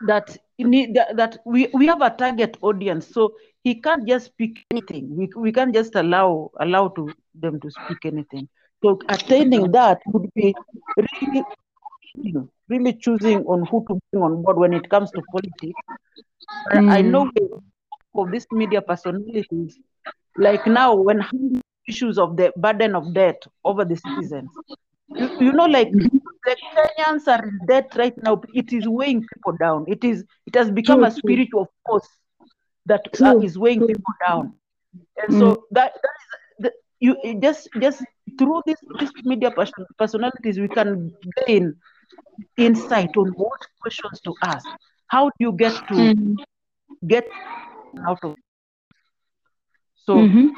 that 0.06 0.36
need 0.58 0.94
that, 0.94 1.16
that 1.16 1.38
we, 1.46 1.68
we 1.72 1.86
have 1.86 2.02
a 2.02 2.10
target 2.10 2.56
audience 2.60 3.06
so 3.06 3.32
he 3.62 3.80
can't 3.80 4.06
just 4.08 4.26
speak 4.26 4.64
anything. 4.70 5.16
We, 5.16 5.28
we 5.36 5.52
can't 5.52 5.74
just 5.74 5.94
allow 5.94 6.50
allow 6.60 6.88
to 6.88 7.14
them 7.34 7.60
to 7.60 7.70
speak 7.70 8.04
anything. 8.04 8.48
So 8.82 8.98
attaining 9.08 9.72
that 9.72 10.00
would 10.12 10.28
be 10.34 10.56
really 10.96 11.46
really 12.68 12.92
choosing 12.94 13.40
on 13.46 13.66
who 13.70 13.84
to 13.88 13.98
bring 14.10 14.22
on 14.22 14.42
board 14.42 14.58
when 14.58 14.72
it 14.74 14.88
comes 14.90 15.12
to 15.12 15.22
politics. 15.32 15.80
But 16.64 16.84
i 16.88 17.02
mm, 17.02 17.02
know 17.02 17.30
of 18.14 18.30
these 18.30 18.46
media 18.52 18.82
personalities. 18.82 19.78
Like 20.36 20.66
now 20.66 20.94
when 20.94 21.28
issues 21.88 22.18
of 22.18 22.36
the 22.36 22.52
burden 22.56 22.94
of 22.94 23.14
debt 23.14 23.42
over 23.64 23.84
the 23.84 23.96
citizens. 23.96 24.58
You, 25.16 25.30
you 25.38 25.52
know 25.52 25.66
like 25.66 25.92
the 26.44 26.56
Kenyans 26.74 27.26
are 27.28 27.44
in 27.46 27.60
debt 27.66 27.92
right 27.96 28.14
now. 28.22 28.40
It 28.52 28.72
is 28.72 28.88
weighing 28.88 29.26
people 29.26 29.52
down. 29.58 29.84
It 29.88 30.04
is 30.04 30.24
it 30.46 30.54
has 30.54 30.70
become 30.70 31.04
a 31.04 31.10
spiritual 31.10 31.68
force 31.86 32.08
that 32.86 33.02
uh, 33.22 33.38
is 33.38 33.58
weighing 33.58 33.80
people 33.86 34.14
down. 34.26 34.52
And 35.22 35.34
so 35.34 35.64
that, 35.70 35.92
that 35.94 36.16
is 36.20 36.28
the, 36.58 36.72
you 37.00 37.40
just 37.40 37.68
just 37.80 38.02
through 38.38 38.62
this 38.66 38.76
this 38.98 39.12
media 39.24 39.50
person, 39.50 39.86
personalities 39.98 40.58
we 40.58 40.68
can 40.68 41.12
gain 41.46 41.74
insight 42.56 43.16
on 43.16 43.28
what 43.30 43.60
questions 43.80 44.20
to 44.22 44.34
ask. 44.42 44.66
How 45.08 45.26
do 45.26 45.34
you 45.40 45.52
get 45.52 45.72
to 45.88 45.94
Mm. 45.94 46.36
get 47.06 47.26
out 48.06 48.18
of 48.22 48.36
so 50.06 50.16
Mhm. 50.16 50.50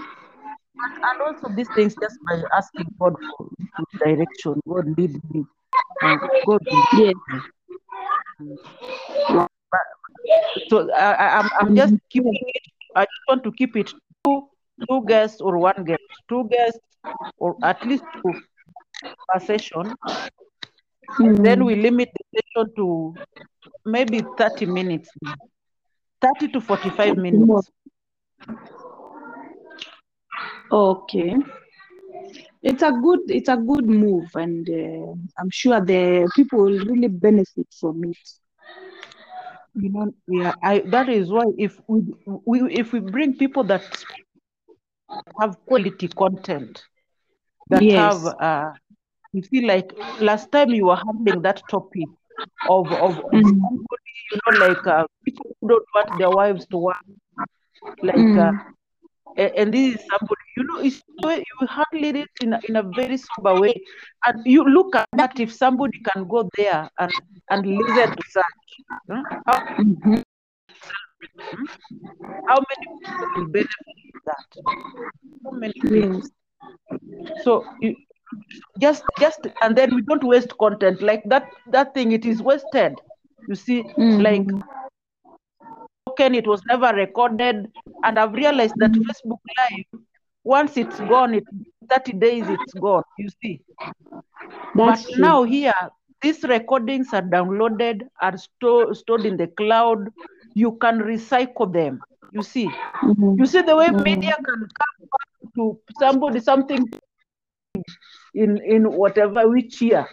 and 0.77 1.21
also 1.21 1.49
these 1.55 1.69
things 1.71 1.95
just 1.97 2.19
by 2.27 2.43
asking 2.57 2.87
God 2.99 3.15
for 3.37 3.49
direction, 4.05 4.61
God 4.69 4.87
lead 4.99 5.21
me. 5.33 5.45
God 6.03 6.21
will 6.47 6.61
Yes. 6.93 7.15
So 10.69 10.91
I, 10.93 11.13
I, 11.13 11.39
I'm, 11.39 11.51
I'm 11.61 11.75
just 11.75 11.95
keeping 12.11 12.33
it. 12.55 12.63
I 12.95 13.03
just 13.03 13.23
want 13.29 13.45
to 13.45 13.53
keep 13.53 13.77
it 13.77 13.93
two 14.25 14.43
two 14.89 15.05
guests 15.07 15.41
or 15.41 15.59
one 15.59 15.85
guest, 15.85 16.03
two 16.29 16.49
guests 16.51 16.81
or 17.39 17.57
at 17.63 17.85
least 17.85 18.05
two 18.25 18.35
per 19.29 19.41
session. 19.41 19.95
Then 21.43 21.65
Mm. 21.65 21.67
we 21.67 21.75
limit 21.77 22.11
the 22.15 22.41
session 22.41 22.75
to 22.77 23.19
maybe 23.85 24.23
30 24.37 24.67
minutes, 24.67 25.11
30 26.21 26.49
to 26.49 26.61
45 26.61 27.17
minutes. 27.17 27.71
Okay. 30.71 31.35
It's 32.63 32.83
a 32.83 32.91
good 32.93 33.21
it's 33.29 33.49
a 33.49 33.57
good 33.57 33.87
move 33.87 34.29
and 34.35 34.69
uh, 34.69 35.15
I'm 35.39 35.51
sure 35.51 35.81
the 35.81 36.31
people 36.35 36.61
will 36.61 36.81
really 36.81 37.09
benefit 37.09 37.69
from 37.81 38.05
it. 38.05 38.19
You 39.75 39.91
know, 39.91 40.13
yeah, 40.27 40.53
I 40.63 40.81
that 40.87 41.09
is 41.09 41.31
why 41.31 41.45
if 41.59 41.81
we, 41.89 42.03
we 42.47 42.75
if 42.75 42.93
we 42.93 43.01
bring 43.01 43.35
people 43.37 43.65
that 43.65 43.83
have 45.41 45.57
quality 45.67 46.09
content 46.09 46.85
that 47.71 47.85
Yes. 47.85 47.95
have 47.95 48.27
uh 48.49 48.71
you 49.33 49.43
feel 49.51 49.67
like 49.67 49.91
last 50.21 50.51
time 50.53 50.73
you 50.75 50.87
were 50.87 50.97
handling 51.07 51.43
that 51.43 51.63
topic 51.69 52.09
of 52.67 52.93
of, 52.93 53.17
Mm. 53.33 53.63
somebody, 53.63 54.13
you 54.31 54.39
know, 54.47 54.67
like 54.67 54.87
uh, 54.87 55.05
people 55.25 55.47
who 55.61 55.69
don't 55.69 55.87
want 55.95 56.19
their 56.19 56.31
wives 56.31 56.67
to 56.67 56.79
work, 56.79 57.05
like 58.03 58.37
uh, 58.37 58.51
Mm. 58.51 58.61
a- 58.67 58.84
and 59.37 59.73
this 59.73 59.95
is 59.95 60.01
somebody 60.11 60.47
you 60.57 60.65
know 60.65 60.79
it's 60.81 61.03
you 61.27 61.67
handle 61.69 62.21
it 62.23 62.29
in 62.41 62.53
a, 62.53 62.61
in 62.69 62.77
a 62.77 62.83
very 62.83 63.17
sober 63.17 63.57
way 63.57 63.75
and 64.27 64.37
you 64.45 64.65
look 64.65 64.95
at 64.95 65.07
that 65.17 65.39
if 65.41 65.53
somebody 65.53 65.99
can 66.13 66.27
go 66.29 66.49
there 66.57 66.89
and 66.99 67.13
and 67.51 67.67
listen 67.67 68.09
to 68.17 68.23
such 68.31 68.45
huh? 69.11 69.23
how, 69.47 69.59
Mhm. 69.79 70.23
how 72.47 72.57
many 72.71 72.87
people 73.03 73.29
will 73.37 73.47
benefit 73.53 73.97
from 74.11 74.21
that 74.27 74.63
so 75.45 75.51
many 75.53 75.83
Yes. 75.83 76.31
so 77.37 77.65
you, 77.81 77.95
just 78.81 79.05
just 79.19 79.47
and 79.63 79.77
then 79.77 79.95
we 79.95 80.03
don't 80.03 80.25
waste 80.25 80.57
content 80.59 81.03
like 81.03 81.23
that 81.27 81.49
that 81.67 81.95
thing 81.95 82.13
it 82.13 82.25
is 82.25 82.43
wasted 82.43 83.01
you 83.47 83.55
see 83.55 83.85
like 84.19 84.51
Mhm. 84.51 84.63
token 86.07 86.35
it 86.35 86.47
was 86.47 86.61
never 86.69 86.91
recorded 86.95 87.69
and 88.05 88.19
i've 88.19 88.33
realized 88.35 88.77
that 88.79 88.93
facebook 89.09 89.43
live 89.61 90.01
once 90.45 90.77
it's 90.77 91.01
gone 91.01 91.35
it 91.35 91.45
30 91.91 92.13
days 92.13 92.49
it's 92.51 92.75
gone 92.75 93.03
you 93.19 93.29
see 93.43 93.61
That's 94.75 94.75
but 94.75 95.05
true. 95.05 95.27
now 95.27 95.43
here 95.45 95.73
these 96.23 96.43
recordings 96.45 97.13
are 97.13 97.23
downloaded 97.23 98.03
are 98.21 98.37
sto- 98.37 98.93
stored 98.93 99.27
in 99.27 99.37
the 99.37 99.47
cloud 99.49 100.09
you 100.55 100.73
can 100.85 100.99
recycle 101.01 101.73
them 101.73 102.03
you 102.33 102.43
see 102.43 102.69
Mhm. 103.03 103.39
you 103.39 103.47
see 103.47 103.63
the 103.63 103.77
way 103.77 103.91
Mhm. 103.91 104.07
media 104.09 104.35
can 104.47 104.61
come 104.81 104.99
back 105.17 105.53
to 105.57 105.79
somebody 105.99 106.41
something 106.41 106.89
in 108.35 108.59
in 108.65 108.83
whatever 108.93 109.49
which 109.49 109.81
year 109.83 110.07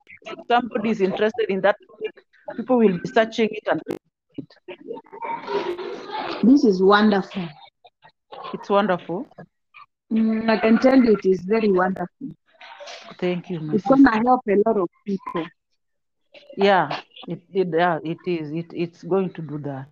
somebody 0.51 0.91
is 0.91 1.01
interested 1.01 1.47
in 1.49 1.61
that 1.61 1.77
topic 1.89 2.25
people 2.57 2.79
will 2.79 2.93
be 2.99 3.09
searching 3.09 3.49
it 3.53 3.65
and 3.71 3.81
it. 4.37 4.47
This 6.43 6.65
is 6.65 6.83
wonderful. 6.83 7.49
it's 8.53 8.69
wonderful 8.71 9.27
Mm, 10.13 10.49
I 10.51 10.59
can 10.59 10.79
tell 10.79 10.97
you 10.99 11.13
it 11.13 11.25
is 11.27 11.43
very 11.45 11.73
wonderful. 11.73 12.29
thank 13.19 13.51
you 13.51 13.61
my 13.61 13.77
It's 13.77 13.85
sister. 13.87 14.11
gonna 14.11 14.23
help 14.27 14.43
a 14.49 14.57
lot 14.67 14.77
of 14.79 14.89
people. 15.07 15.47
yeah 16.57 16.97
it, 17.27 17.41
it 17.53 17.69
yeah 17.73 17.99
it 18.05 18.19
is 18.27 18.51
it, 18.53 18.67
it's 18.75 19.03
going 19.03 19.31
to 19.33 19.43
do 19.43 19.59
that 19.59 19.87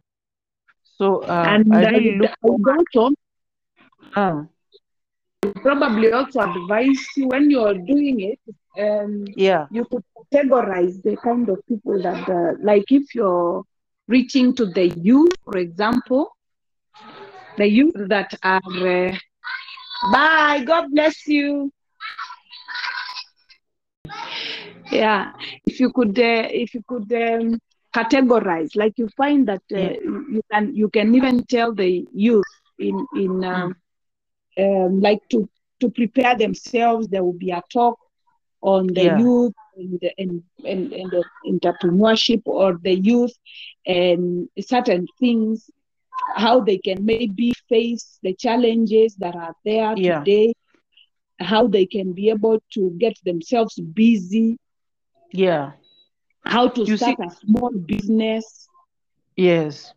so 0.99 1.23
uh, 1.37 1.59
And 1.59 1.67
i 1.71 1.85
I 1.85 1.93
really 1.93 2.17
look 2.19 2.33
also 2.43 3.11
uh, 4.15 4.43
probably 5.63 6.11
also 6.13 6.41
advise 6.41 7.01
you 7.17 7.29
when 7.29 7.51
you're 7.51 7.75
doing 7.75 8.21
it, 8.21 8.41
um, 8.81 9.25
yeah 9.37 9.67
you 9.71 9.85
could 9.91 10.03
categorize 10.33 11.03
the 11.03 11.17
kind 11.17 11.49
of 11.49 11.59
people 11.69 12.01
that, 12.03 12.29
uh, 12.29 12.53
like 12.63 12.85
if 12.91 13.15
you're 13.15 13.63
reaching 14.09 14.55
to 14.55 14.67
the 14.67 14.89
youth, 14.89 15.33
for 15.45 15.59
example, 15.59 16.31
the 17.57 17.67
youth 17.67 17.95
that 18.09 18.33
are, 18.43 18.61
uh, 18.87 19.13
bye, 20.13 20.63
God 20.67 20.87
bless 20.93 21.27
you. 21.27 21.71
Yeah, 24.91 25.33
if 25.67 25.81
you 25.81 25.91
could, 25.93 26.19
uh, 26.19 26.47
if 26.51 26.75
you 26.75 26.83
could 26.87 27.11
um, 27.13 27.59
categorize, 27.95 28.77
like 28.77 28.95
you 28.97 29.09
find 29.17 29.47
that 29.49 29.63
uh, 29.75 29.79
Yeah. 29.79 29.93
you 30.35 30.43
can, 30.51 30.75
you 30.75 30.89
can 30.89 31.15
even 31.15 31.45
tell 31.45 31.75
the 31.75 32.07
youth 32.13 32.45
in 32.79 33.07
in 33.17 33.45
um, 33.45 33.75
um, 34.59 35.01
like 35.01 35.21
to 35.31 35.49
to 35.81 35.91
prepare 35.91 36.37
themselves. 36.37 37.09
There 37.09 37.23
will 37.25 37.33
be 37.47 37.51
a 37.51 37.63
talk 37.73 37.99
on 38.63 38.95
the 38.95 39.05
Yeah. 39.05 39.23
youth 39.23 39.55
and, 39.77 40.01
and, 40.19 40.43
and, 40.65 40.93
and 40.93 41.11
the 41.11 41.25
entrepreneurship 41.47 42.43
or 42.47 42.79
the 42.83 42.95
youth 42.95 43.33
and 43.87 44.49
certain 44.61 45.07
things, 45.19 45.71
how 46.37 46.61
they 46.61 46.79
can 46.79 47.05
maybe 47.05 47.53
face 47.69 48.19
the 48.23 48.35
challenges 48.35 49.15
that 49.17 49.35
are 49.35 49.55
there 49.65 49.95
Yeah. 49.95 50.27
today, 50.27 50.53
how 51.39 51.67
they 51.67 51.87
can 51.87 52.13
be 52.13 52.29
able 52.31 52.59
to 52.73 52.91
get 52.99 53.15
themselves 53.25 53.79
busy, 53.95 54.57
yeah 55.33 55.73
how 56.45 56.69
to 56.69 56.87
You 56.87 56.97
see- 56.97 57.17
start 57.17 57.19
a 57.21 57.31
small 57.31 57.71
business, 57.71 58.69
yes 59.37 59.93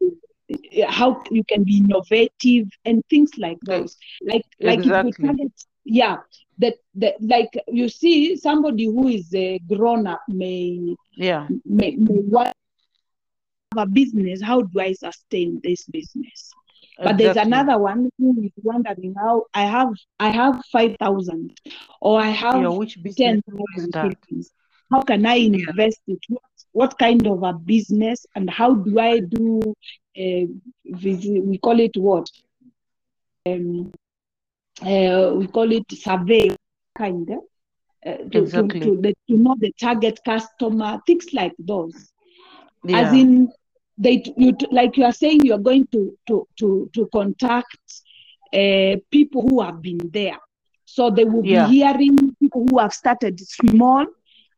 Uh, 0.51 0.91
how 0.91 1.21
you 1.29 1.43
can 1.43 1.63
be 1.63 1.77
innovative 1.77 2.67
and 2.85 3.03
things 3.09 3.31
like 3.37 3.59
those. 3.61 3.97
Like 4.21 4.45
like 4.59 4.79
if 4.79 4.85
Exactly. 4.85 5.11
we 5.21 5.27
target, 5.27 5.51
yeah, 5.85 6.17
that 6.57 6.75
that 6.95 7.15
like 7.21 7.51
you 7.67 7.87
see 7.87 8.35
somebody 8.35 8.85
who 8.85 9.07
is 9.09 9.33
a 9.35 9.59
grown 9.67 10.07
up 10.07 10.21
may 10.27 10.95
yeah 11.15 11.47
may, 11.65 11.91
may 11.91 12.19
want 12.19 12.53
have 13.75 13.87
a 13.87 13.91
business. 13.91 14.41
How 14.41 14.61
do 14.61 14.79
I 14.79 14.93
sustain 14.93 15.59
this 15.63 15.85
business? 15.85 16.51
But 17.01 17.17
there's 17.17 17.37
exactly. 17.37 17.53
another 17.53 17.77
one 17.77 18.09
who 18.17 18.41
is 18.43 18.51
wondering 18.57 19.13
how 19.15 19.45
I 19.53 19.63
have 19.63 19.93
I 20.19 20.29
have 20.29 20.61
five 20.71 20.95
thousand 20.99 21.57
or 22.01 22.19
I 22.19 22.29
have 22.29 22.61
yeah 22.61 22.69
which 22.69 22.97
ten 23.17 23.41
thousand. 23.43 24.19
How 24.91 25.01
can 25.03 25.25
I 25.25 25.35
invest 25.35 26.01
it? 26.07 26.19
What, 26.27 26.41
what 26.71 26.99
kind 26.99 27.25
of 27.27 27.43
a 27.43 27.53
business 27.53 28.25
and 28.35 28.49
how 28.49 28.73
do 28.73 28.99
I 28.99 29.19
do? 29.19 29.75
Uh, 30.19 30.45
we 31.03 31.57
call 31.59 31.79
it 31.79 31.91
what? 31.97 32.27
Um, 33.45 33.91
uh, 34.81 35.33
we 35.35 35.47
call 35.47 35.71
it 35.71 35.83
survey 35.91 36.49
kind. 36.97 37.29
Uh, 38.05 38.17
to, 38.31 38.49
Exactly. 38.49 38.53
to, 38.53 38.75
to, 38.81 38.97
the, 39.01 39.13
to 39.29 39.37
know 39.37 39.55
the 39.59 39.71
target 39.79 40.19
customer, 40.25 40.99
things 41.07 41.27
like 41.33 41.53
those 41.59 42.11
yeah 42.83 42.93
as 42.93 43.11
in 43.13 43.49
they 43.97 44.23
you 44.37 44.53
like 44.71 44.97
you 44.97 45.03
are 45.05 45.11
saying 45.13 45.39
you 45.43 45.53
are 45.53 45.59
going 45.59 45.87
to 45.91 46.17
to 46.27 46.47
to 46.57 46.89
to 46.93 47.07
contact 47.13 47.77
uh, 48.53 48.95
people 49.11 49.41
who 49.49 49.61
have 49.61 49.81
been 49.81 49.99
there 50.13 50.37
so 50.85 51.09
they 51.09 51.25
will 51.25 51.43
Yeah. 51.43 51.57
be 51.57 51.63
hearing 51.65 52.17
people 52.41 52.65
who 52.69 52.79
have 52.79 52.93
started 52.93 53.39
small 53.39 54.05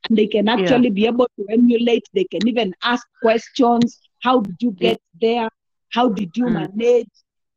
and 0.08 0.18
they 0.18 0.26
can 0.26 0.48
actually 0.48 0.90
be 0.90 1.06
able 1.06 1.26
to 1.38 1.46
emulate 1.50 2.04
they 2.14 2.24
can 2.24 2.46
even 2.48 2.74
ask 2.82 3.06
questions. 3.22 4.00
How 4.22 4.40
did 4.40 4.56
you 4.60 4.72
Yeah. 4.78 4.96
get 4.96 5.00
there? 5.20 5.48
How 5.92 6.08
did 6.08 6.36
you 6.36 6.50
Mm. 6.50 6.68
manage? 6.74 7.08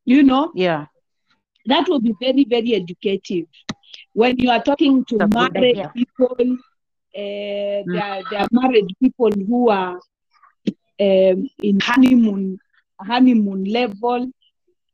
You 0.06 0.24
know? 0.24 0.54
Yeah. 0.54 0.88
That 1.66 1.88
will 1.90 2.00
be 2.02 2.14
very 2.20 2.46
very 2.46 2.74
educative. 2.76 3.46
When 4.14 4.38
you 4.38 4.50
are 4.50 4.64
talking 4.64 5.06
to 5.06 5.20
That's 5.20 5.36
good 5.36 5.56
married 5.56 5.80
people 5.96 6.36
uh, 7.16 7.84
there, 7.94 8.04
are, 8.04 8.24
there 8.30 8.40
are 8.42 8.48
married 8.52 8.88
people 9.02 9.32
who 9.48 9.70
are 9.70 10.00
um, 11.00 11.48
in 11.62 11.80
honeymoon 11.82 12.60
honeymoon 13.00 13.64
level 13.66 14.30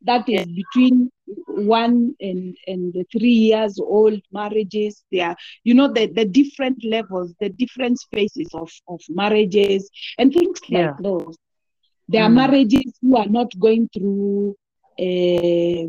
that 0.04 0.28
is 0.28 0.46
between 0.48 1.10
one 1.48 2.16
and 2.22 2.56
and 2.68 2.94
the 2.94 3.06
three 3.12 3.38
years 3.50 3.80
old 3.80 4.20
marriages 4.32 5.04
There 5.12 5.28
are 5.30 5.36
you 5.64 5.74
know 5.74 5.92
the, 5.92 6.08
the 6.08 6.26
different 6.26 6.84
levels 6.84 7.34
the 7.40 7.50
different 7.50 7.98
phases 8.14 8.50
of, 8.54 8.70
of 8.88 9.02
marriages 9.10 9.90
and 10.18 10.34
things 10.34 10.60
like 10.70 10.92
Yeah. 10.92 11.00
those 11.00 11.36
there 12.08 12.24
are 12.24 12.30
Mm. 12.30 12.44
marriages 12.44 12.98
who 13.02 13.18
are 13.18 13.28
not 13.28 13.52
going 13.60 13.90
through 13.94 14.56
uh, 15.00 15.86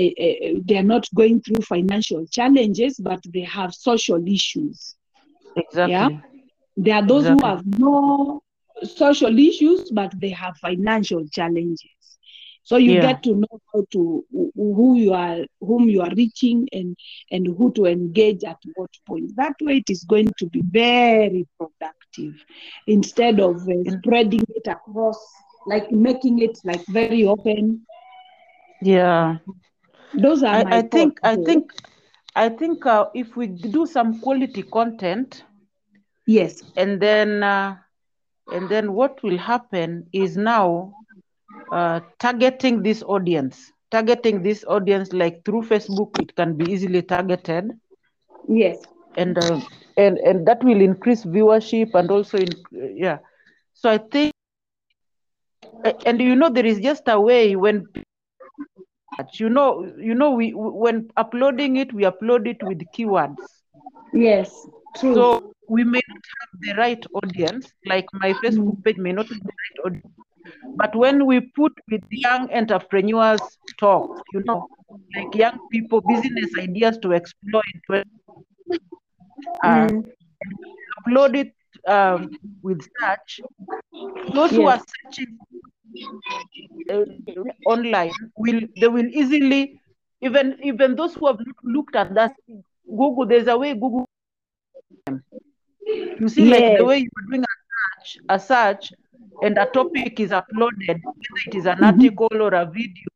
uh, 0.00 0.10
uh, 0.26 0.60
they 0.64 0.76
are 0.78 0.88
not 0.94 1.06
going 1.14 1.40
through 1.42 1.62
financial 1.62 2.26
challenges 2.30 2.98
but 3.02 3.20
they 3.32 3.42
have 3.42 3.72
social 3.74 4.22
issues 4.28 4.96
Exactly. 5.56 6.20
there 6.76 6.96
are 6.96 7.06
those 7.06 7.28
who 7.28 7.44
have 7.44 7.62
no 7.66 8.40
social 8.84 9.38
issues, 9.38 9.90
but 9.90 10.12
they 10.20 10.30
have 10.30 10.54
financial 10.58 11.24
challenges. 11.32 11.95
So 12.66 12.78
you 12.78 12.96
Yeah. 12.96 13.08
get 13.08 13.22
to 13.24 13.34
know 13.34 13.60
how 13.74 13.84
to 13.92 14.24
who 14.56 14.96
you 14.96 15.14
are, 15.14 15.46
whom 15.60 15.88
you 15.88 16.02
are 16.02 16.14
reaching, 16.16 16.68
and 16.72 16.96
and 17.30 17.46
who 17.58 17.72
to 17.74 17.86
engage 17.86 18.44
at 18.44 18.58
what 18.74 18.90
point. 19.08 19.36
That 19.36 19.54
way, 19.62 19.78
it 19.78 19.90
is 19.90 20.04
going 20.04 20.34
to 20.38 20.46
be 20.48 20.62
very 20.64 21.46
productive 21.58 22.34
instead 22.86 23.40
of 23.40 23.56
uh, 23.68 23.84
spreading 23.88 24.44
it 24.54 24.66
across, 24.68 25.18
like 25.66 25.90
making 25.92 26.40
it 26.40 26.58
like 26.64 26.84
very 26.88 27.24
open. 27.26 27.86
Yeah. 28.80 29.38
Those 30.14 30.42
are 30.42 30.58
I, 30.58 30.66
I 30.70 30.82
think 30.82 31.20
I 31.24 31.36
think 31.36 31.72
I 32.34 32.48
think 32.50 32.86
uh, 32.86 33.06
if 33.14 33.36
we 33.36 33.46
do 33.48 33.86
some 33.86 34.20
quality 34.20 34.62
content 34.62 35.44
yes, 36.26 36.62
and 36.76 37.00
then 37.00 37.42
uh, 37.42 37.76
and 38.50 38.68
then 38.68 38.92
what 38.94 39.22
will 39.22 39.38
happen 39.38 40.08
is 40.12 40.36
now 40.36 40.94
uh, 41.70 42.00
targeting 42.18 42.82
this 42.82 43.02
audience. 43.02 43.72
Targeting 43.90 44.42
this 44.42 44.64
audience 44.68 45.12
like 45.12 45.44
through 45.44 45.62
facebook 45.62 46.18
it 46.18 46.34
can 46.36 46.56
be 46.56 46.66
easily 46.72 47.02
targeted. 47.02 47.72
Yes, 48.48 48.84
and 49.16 49.38
uh, 49.38 49.60
and 49.96 50.18
and 50.18 50.46
that 50.46 50.62
will 50.64 50.80
increase 50.80 51.24
viewership 51.24 51.94
and 51.94 52.10
also 52.10 52.38
in 52.38 52.56
yeah. 52.72 53.18
So 53.74 53.90
i 53.90 53.98
think 53.98 54.32
and 56.06 56.20
you 56.20 56.34
know 56.36 56.48
there 56.50 56.66
is 56.66 56.80
just 56.80 57.02
a 57.08 57.18
way 57.20 57.56
when 57.56 57.86
you 59.38 59.48
know 59.48 59.84
you 59.98 60.14
know 60.14 60.30
we 60.30 60.50
when 60.54 61.08
uploading 61.16 61.76
it 61.76 61.92
we 61.92 62.02
upload 62.04 62.46
it 62.46 62.62
with 62.62 62.80
keywords. 62.92 63.62
Yes, 64.12 64.68
true. 64.94 65.28
so 65.28 65.52
we 65.68 65.84
may 65.84 66.00
not 66.08 66.22
have 66.40 66.60
the 66.60 66.72
right 66.80 67.04
audience 67.14 67.72
like 67.84 68.08
my 68.12 68.32
facebook 68.34 68.82
page 68.84 68.98
may 68.98 69.12
not 69.12 69.26
have 69.32 69.42
the 69.48 69.54
right 69.62 69.86
audience 69.86 70.15
but 70.76 70.94
when 70.94 71.26
we 71.26 71.40
put 71.40 71.72
with 71.90 72.02
young 72.10 72.48
entrepreneurs 72.52 73.58
talk 73.78 74.08
you 74.32 74.42
know 74.46 74.66
like 75.16 75.34
young 75.34 75.58
people 75.70 76.00
business 76.00 76.50
ideas 76.62 76.98
to 77.02 77.12
explore 77.12 77.62
into 77.74 78.04
uh, 79.62 79.86
Mm, 79.86 80.02
upload 81.00 81.36
it 81.36 81.52
um, 81.88 82.30
with 82.62 82.80
search 83.00 83.44
those 84.34 84.54
who 84.54 84.66
are 84.66 84.78
searching 84.78 85.38
uh, 86.90 87.04
online 87.64 88.14
will 88.36 88.60
they 88.76 88.88
will 88.88 89.06
easily 89.20 89.80
even 90.22 90.56
even 90.62 90.94
those 90.96 91.14
who 91.14 91.26
have 91.26 91.38
not 91.38 91.56
looked 91.64 91.96
at 91.96 92.14
that 92.14 92.32
google 92.88 93.26
there's 93.26 93.48
a 93.48 93.56
way 93.56 93.72
google. 93.74 94.06
You 96.18 96.28
see 96.28 96.44
like 96.46 96.74
the 96.76 96.84
way 96.84 96.98
you're 96.98 97.26
doing 97.30 97.42
a 97.42 97.54
search 97.72 98.18
a 98.28 98.38
search 98.38 98.92
and 99.42 99.58
a 99.58 99.66
topic 99.66 100.20
is 100.20 100.30
uploaded. 100.30 100.98
Whether 101.04 101.40
it 101.46 101.54
is 101.54 101.66
an 101.66 101.82
Mhm. 101.82 101.84
article 101.84 102.28
or 102.40 102.54
a 102.54 102.64
video 102.66 103.08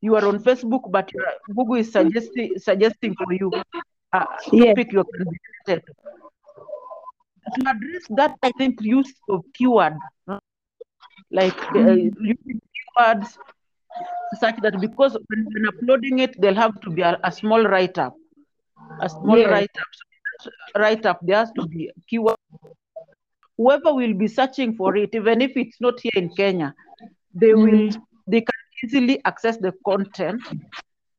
you 0.00 0.14
are 0.16 0.24
on 0.26 0.38
facebook 0.38 0.90
but 0.90 1.12
google 1.54 1.76
is 1.76 1.90
suggesting 1.92 2.50
suggesting 2.56 3.14
for 3.16 3.32
you 3.32 3.52
a 4.14 4.26
yes, 4.52 4.74
topic 4.74 4.92
you 4.92 5.04
can 5.04 5.24
be 5.30 5.36
related 5.66 5.82
to. 5.86 5.92
address 7.72 8.04
that 8.18 8.32
i 8.42 8.50
think 8.58 8.80
use 8.80 9.12
of 9.28 9.42
keyword 9.54 9.94
uh, 10.28 10.38
like 11.30 11.60
uh, 11.76 11.92
Mm, 11.92 12.10
using 12.32 12.60
keywords 12.76 13.36
such 14.40 14.56
that 14.62 14.80
because 14.80 15.16
when, 15.28 15.48
when 15.54 15.66
uploading 15.72 16.18
it 16.18 16.34
there'll 16.40 16.56
have 16.64 16.78
to 16.80 16.90
be 16.90 17.02
a, 17.02 17.18
a 17.24 17.32
small 17.32 17.62
write-up. 17.64 18.14
A 19.00 19.08
small 19.08 19.42
yes, 19.42 19.48
write-up. 19.48 19.88
So 20.40 20.50
write-up 20.78 21.18
there 21.22 21.36
has 21.38 21.52
to 21.52 21.62
be 21.62 21.90
keyword 22.08 22.36
whoever 23.60 23.92
will 24.00 24.14
be 24.22 24.28
searching 24.38 24.74
for 24.80 24.96
it 24.96 25.14
even 25.20 25.42
if 25.46 25.52
it's 25.62 25.80
not 25.86 26.00
here 26.06 26.18
in 26.22 26.28
kenya 26.40 26.74
they 27.42 27.54
will 27.64 27.82
mm, 27.82 28.02
they 28.34 28.40
can 28.50 28.60
easily 28.84 29.16
access 29.32 29.58
the 29.66 29.72
content 29.90 30.48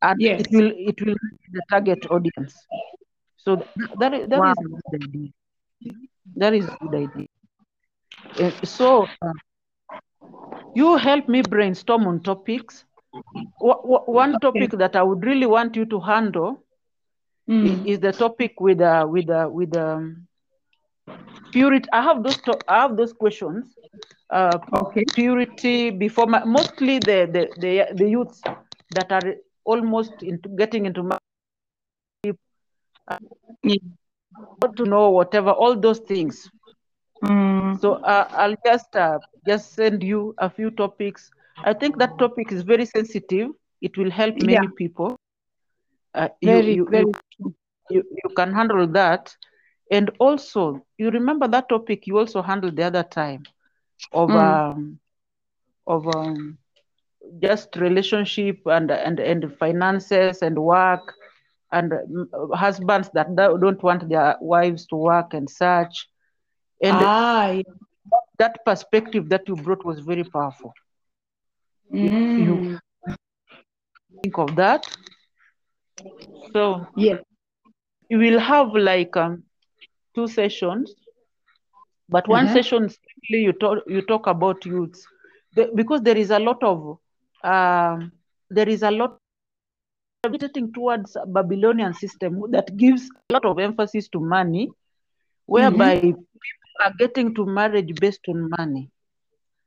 and 0.09 0.19
yes. 0.19 0.43
it 0.43 0.47
will 0.51 0.71
it 0.91 1.01
will 1.05 1.15
the 1.57 1.63
target 1.71 2.05
audience 2.11 2.55
so 3.37 3.55
th- 3.57 3.91
that 3.99 4.13
is, 4.13 4.29
that 4.29 4.43
Wow. 4.43 4.53
is 4.53 4.59
a 4.59 4.67
good 4.69 5.01
idea 5.07 5.29
that 6.35 6.53
is 6.53 6.67
a 6.67 6.77
good 6.81 6.95
idea 6.95 7.27
Uh, 8.39 8.51
so 8.63 9.15
uh, 9.21 9.33
you 10.73 10.97
help 10.97 11.27
me 11.29 11.41
brainstorm 11.41 12.05
on 12.07 12.19
topics 12.21 12.85
Wha- 13.59 13.81
wha- 13.83 14.03
one 14.07 14.37
Okay. 14.37 14.39
topic 14.39 14.71
that 14.71 14.95
i 14.95 15.03
would 15.03 15.25
really 15.25 15.45
want 15.47 15.75
you 15.75 15.85
to 15.85 15.99
handle 15.99 16.63
Mm, 17.49 17.85
is 17.85 17.99
the 17.99 18.11
topic 18.13 18.59
with 18.59 18.81
uh, 18.81 19.05
with 19.09 19.29
uh, 19.29 19.47
with 19.51 19.75
um, 19.75 20.27
purity 21.51 21.89
i 21.93 22.01
have 22.01 22.23
those 22.23 22.39
i 22.67 22.81
have 22.81 22.95
those 22.97 23.13
questions 23.13 23.77
uh, 24.31 24.57
okay. 24.73 25.05
purity 25.13 25.89
before 25.91 26.25
my, 26.27 26.43
mostly 26.45 26.99
the, 26.99 27.17
the 27.33 27.43
the 27.63 27.71
the 27.99 28.07
youths 28.09 28.41
that 28.91 29.11
are 29.11 29.35
almost 29.65 30.23
into 30.23 30.49
getting 30.57 30.85
into 30.85 31.03
marriage, 31.03 31.21
Yeah. 33.63 33.75
want 34.61 34.75
to 34.77 34.85
know 34.85 35.09
whatever 35.09 35.51
all 35.51 35.75
those 35.79 35.99
things 35.99 36.49
Mm, 37.23 37.77
so 37.81 37.93
uh, 38.13 38.25
i'll 38.41 38.55
just 38.65 38.95
uh, 38.95 39.17
just 39.47 39.73
send 39.73 40.03
you 40.11 40.21
a 40.37 40.49
few 40.57 40.69
topics 40.81 41.31
i 41.63 41.73
think 41.73 41.97
that 41.97 42.17
topic 42.17 42.51
is 42.51 42.63
very 42.73 42.85
sensitive 42.85 43.49
it 43.81 43.97
will 43.97 44.11
help 44.21 44.35
yeah. 44.47 44.53
many 44.53 44.67
people 44.67 45.15
uh, 46.15 46.29
Very, 46.43 46.67
you 46.69 46.87
very 46.89 47.05
you 47.05 47.13
true. 47.37 47.53
you 47.89 48.03
you 48.23 48.29
can 48.35 48.53
handle 48.53 48.87
that 48.87 49.35
and 49.91 50.11
also 50.19 50.85
you 50.97 51.09
remember 51.11 51.47
that 51.47 51.69
topic 51.69 52.07
you 52.07 52.17
also 52.17 52.41
handled 52.41 52.75
the 52.77 52.83
other 52.83 53.03
time 53.03 53.43
of 54.13 54.35
Mm, 54.35 54.59
um 54.59 54.99
of 55.87 56.07
um 56.07 56.57
just 57.41 57.75
relationship 57.77 58.57
and 58.65 58.91
and 58.91 59.19
and 59.19 59.53
finances 59.59 60.41
and 60.41 60.57
work 60.59 61.13
and 61.71 61.91
mm, 61.91 62.25
husbands 62.55 63.09
that 63.13 63.27
do- 63.35 63.57
don't 63.61 63.83
want 63.83 64.07
their 64.09 64.37
wives 64.41 64.85
to 64.87 64.95
work 64.95 65.33
and 65.33 65.49
such. 65.49 66.07
And 66.81 67.03
ah, 67.03 67.51
yeah. 67.51 67.63
that 68.39 68.63
perspective 68.65 69.29
that 69.29 69.47
you 69.47 69.55
brought 69.55 69.85
was 69.85 69.99
very 69.99 70.23
powerful. 70.23 70.73
If 72.01 72.13
you 72.35 72.61
Mm, 72.61 72.79
think 74.21 74.37
of 74.37 74.55
that? 74.55 74.83
So 76.53 76.87
yes. 76.95 77.23
you 78.09 78.17
will 78.19 78.39
have 78.39 78.73
like 78.75 79.15
um, 79.17 79.43
two 80.15 80.27
sessions 80.27 80.95
but 82.09 82.27
one 82.27 82.47
Uh-huh. 82.47 82.55
session 82.55 82.89
strictly 82.89 83.39
you 83.47 83.53
talk 83.53 83.79
you 83.87 84.01
talk 84.01 84.27
about 84.27 84.65
youths. 84.65 85.05
The- 85.55 85.71
because 85.75 86.01
there 86.01 86.17
is 86.17 86.31
a 86.31 86.39
lot 86.39 86.61
of 86.63 86.97
um, 87.43 88.11
there 88.49 88.69
is 88.69 88.83
a 88.83 88.91
lot 88.91 89.17
gravitating 89.17 90.71
towards 90.73 91.15
a 91.15 91.25
babylonian 91.25 91.93
system 91.93 92.41
that 92.51 92.75
gives 92.77 93.09
a 93.09 93.19
lot 93.23 93.45
of 93.45 93.59
emphasis 93.59 94.07
to 94.09 94.19
money 94.19 94.69
whereby 95.45 95.95
Mm-hmm. 95.95 96.21
people 96.21 96.25
are 96.85 96.93
getting 96.99 97.33
to 97.35 97.45
marriage 97.45 97.91
based 97.99 98.25
on 98.29 98.49
money. 98.57 98.89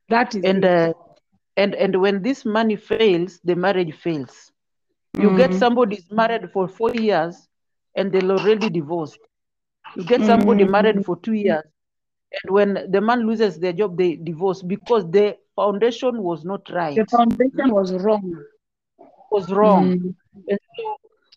That 0.09 0.35
is 0.35 0.52
and 0.52 0.64
uh, 0.64 0.92
and 1.57 1.74
and 1.74 2.00
when 2.00 2.22
this 2.22 2.44
money 2.44 2.76
fails 2.76 3.40
the 3.44 3.54
marriage 3.54 3.94
fails. 3.94 4.52
You 5.16 5.30
get 5.30 5.52
Mm, 5.52 5.54
somebody 5.54 5.96
is 5.96 6.11
married 6.11 6.50
for 6.52 6.68
four 6.68 6.92
years 6.94 7.48
and 7.96 8.12
they're 8.12 8.30
already 8.30 8.70
divorced 8.70 9.18
you 9.94 10.04
get 10.04 10.24
somebody 10.24 10.64
mm, 10.64 10.64
married 10.64 11.02
for 11.04 11.16
two 11.20 11.33
years 11.35 11.62
and 12.42 12.54
when 12.54 12.87
the 12.90 13.00
man 13.00 13.26
loses 13.26 13.59
their 13.59 13.72
job 13.72 13.96
they 13.96 14.16
divorce 14.16 14.62
because 14.62 15.11
the 15.11 15.37
foundation 15.57 16.22
was 16.22 16.44
not 16.44 16.68
right 16.70 17.02
the 17.02 17.07
foundation 17.11 17.72
was 17.72 17.92
wrong. 18.04 18.44
was 19.30 19.52
wrong 19.52 19.92
Mm, 19.92 20.14
and 20.48 20.59
so 20.76 20.85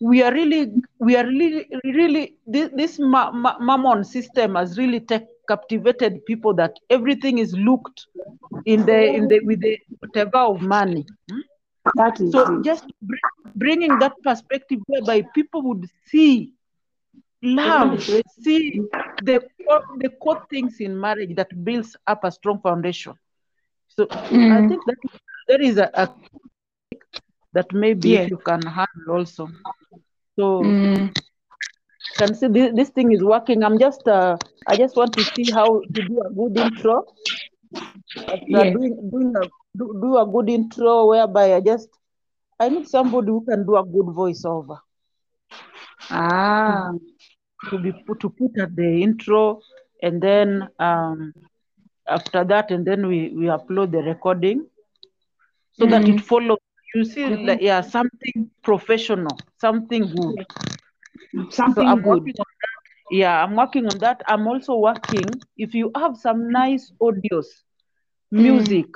we 0.01 0.21
are 0.23 0.33
really 0.33 0.71
we 0.99 1.15
are 1.15 1.25
really 1.25 1.65
really 1.83 2.35
this, 2.45 2.69
this 2.75 2.99
ma- 2.99 3.31
ma- 3.31 3.57
mammon 3.59 4.03
system 4.03 4.55
has 4.55 4.77
really 4.77 4.99
take, 4.99 5.25
captivated 5.47 6.25
people 6.25 6.53
that 6.53 6.73
everything 6.89 7.37
is 7.39 7.53
looked 7.57 8.07
in 8.65 8.85
the 8.85 8.99
in 9.15 9.27
the 9.27 9.39
with 9.45 9.61
the 9.61 9.77
whatever 9.99 10.37
of 10.39 10.61
money 10.61 11.05
Hmm? 11.29 11.41
that 11.95 12.19
is 12.21 12.33
so 12.33 12.45
it. 12.47 12.63
just 12.63 12.85
bring, 13.01 13.19
bringing 13.55 13.97
that 13.99 14.13
perspective 14.23 14.79
whereby 14.87 15.21
people 15.33 15.61
would 15.63 15.85
see 16.05 16.51
love 17.41 18.00
see 18.41 18.82
the 19.19 19.39
core, 19.65 19.84
the 19.97 20.10
core 20.21 20.41
things 20.50 20.80
in 20.80 21.00
marriage 21.00 21.36
that 21.36 21.50
builds 21.63 21.95
up 22.08 22.23
a 22.23 22.32
strong 22.32 22.60
foundation. 22.62 23.13
So 23.88 24.08
I 24.50 24.62
Mm. 24.62 24.67
think 24.67 24.84
that 24.86 24.97
there 25.47 25.62
is 25.62 25.78
a, 25.78 25.89
a 25.93 26.10
that 27.54 27.71
maybe 27.71 28.13
if 28.15 28.30
you 28.30 28.38
can 28.38 28.65
handle 28.65 29.17
also. 29.17 29.50
So 30.36 30.76
Mm. 30.86 31.13
can 32.17 32.34
see 32.34 32.47
this, 32.47 32.71
this 32.76 32.89
thing 32.89 33.12
is 33.12 33.23
working. 33.23 33.63
I'm 33.63 33.78
just 33.80 34.08
uh, 34.08 34.38
I 34.67 34.76
just 34.76 34.95
want 34.95 35.13
to 35.15 35.23
see 35.36 35.50
how 35.52 35.82
to 35.93 36.02
do 36.04 36.21
a 36.26 36.30
good 36.34 36.58
intro. 36.58 37.06
After 38.34 38.65
Yes. 38.65 38.73
doing 38.73 39.10
doing 39.12 39.36
a 39.36 39.45
do, 39.78 40.00
do 40.02 40.17
a 40.17 40.26
good 40.26 40.50
intro 40.50 41.08
whereby 41.08 41.56
I 41.56 41.62
just 41.62 41.89
I 42.60 42.69
need 42.69 42.88
somebody 42.88 43.28
who 43.30 43.43
can 43.45 43.65
do 43.65 43.76
a 43.76 43.84
good 43.84 44.08
voiceover 44.08 44.80
Ah. 46.10 46.91
To 47.69 47.77
be 47.77 47.91
put 48.05 48.19
to 48.19 48.29
put 48.29 48.57
at 48.63 48.75
the 48.75 48.89
intro 49.03 49.61
and 50.01 50.21
then 50.21 50.67
um 50.79 51.33
after 52.07 52.43
that 52.43 52.71
and 52.71 52.85
then 52.85 53.07
we 53.07 53.19
we 53.39 53.45
upload 53.57 53.91
the 53.91 54.01
recording 54.13 54.65
so 55.71 55.85
that 55.87 56.07
it 56.07 56.19
Mm. 56.19 56.25
follows 56.29 56.57
you 56.95 57.03
see 57.03 57.25
Mhm. 57.27 57.49
like 57.49 57.59
yeah 57.61 57.81
something 57.81 58.49
professional 58.63 59.41
something 59.57 60.09
good 60.09 60.45
so 61.73 61.81
Something 61.81 61.87
i'm 61.87 62.01
good. 62.01 62.29
on 62.39 62.51
that 62.61 62.79
yeah 63.09 63.43
i'm 63.43 63.55
working 63.55 63.87
on 63.87 63.99
that 63.99 64.21
i'm 64.27 64.47
also 64.47 64.75
working 64.75 65.41
if 65.57 65.73
you 65.73 65.91
have 65.95 66.15
some 66.17 66.51
nice 66.51 66.91
audios 67.01 67.47
Mm. 68.31 68.47
music 68.47 68.87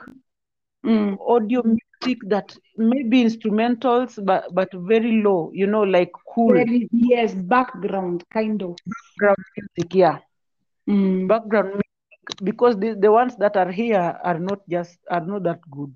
Mm. 0.86 1.18
audio 1.34 1.62
music 1.64 1.91
that 2.06 2.36
maybe 2.78 3.24
instrumentals 3.24 4.12
but 4.26 4.44
but 4.54 4.70
very 4.74 5.22
low 5.22 5.50
you 5.54 5.66
know 5.68 5.82
like 5.84 6.12
cool 6.34 6.56
is 6.60 6.68
yes 6.92 7.34
background 7.34 8.24
kind 8.32 8.62
of. 8.64 8.78
background 8.92 9.44
music 9.56 9.94
yeah 9.96 10.18
Mm. 10.88 11.32
background 11.32 11.70
music 11.82 12.24
because 12.44 12.76
the, 12.80 12.96
the 13.00 13.12
ones 13.12 13.36
that 13.38 13.56
are 13.58 13.72
here 13.72 14.18
are 14.24 14.40
not 14.40 14.60
just 14.70 14.98
are 15.10 15.26
not 15.32 15.44
that 15.44 15.60
good 15.72 15.92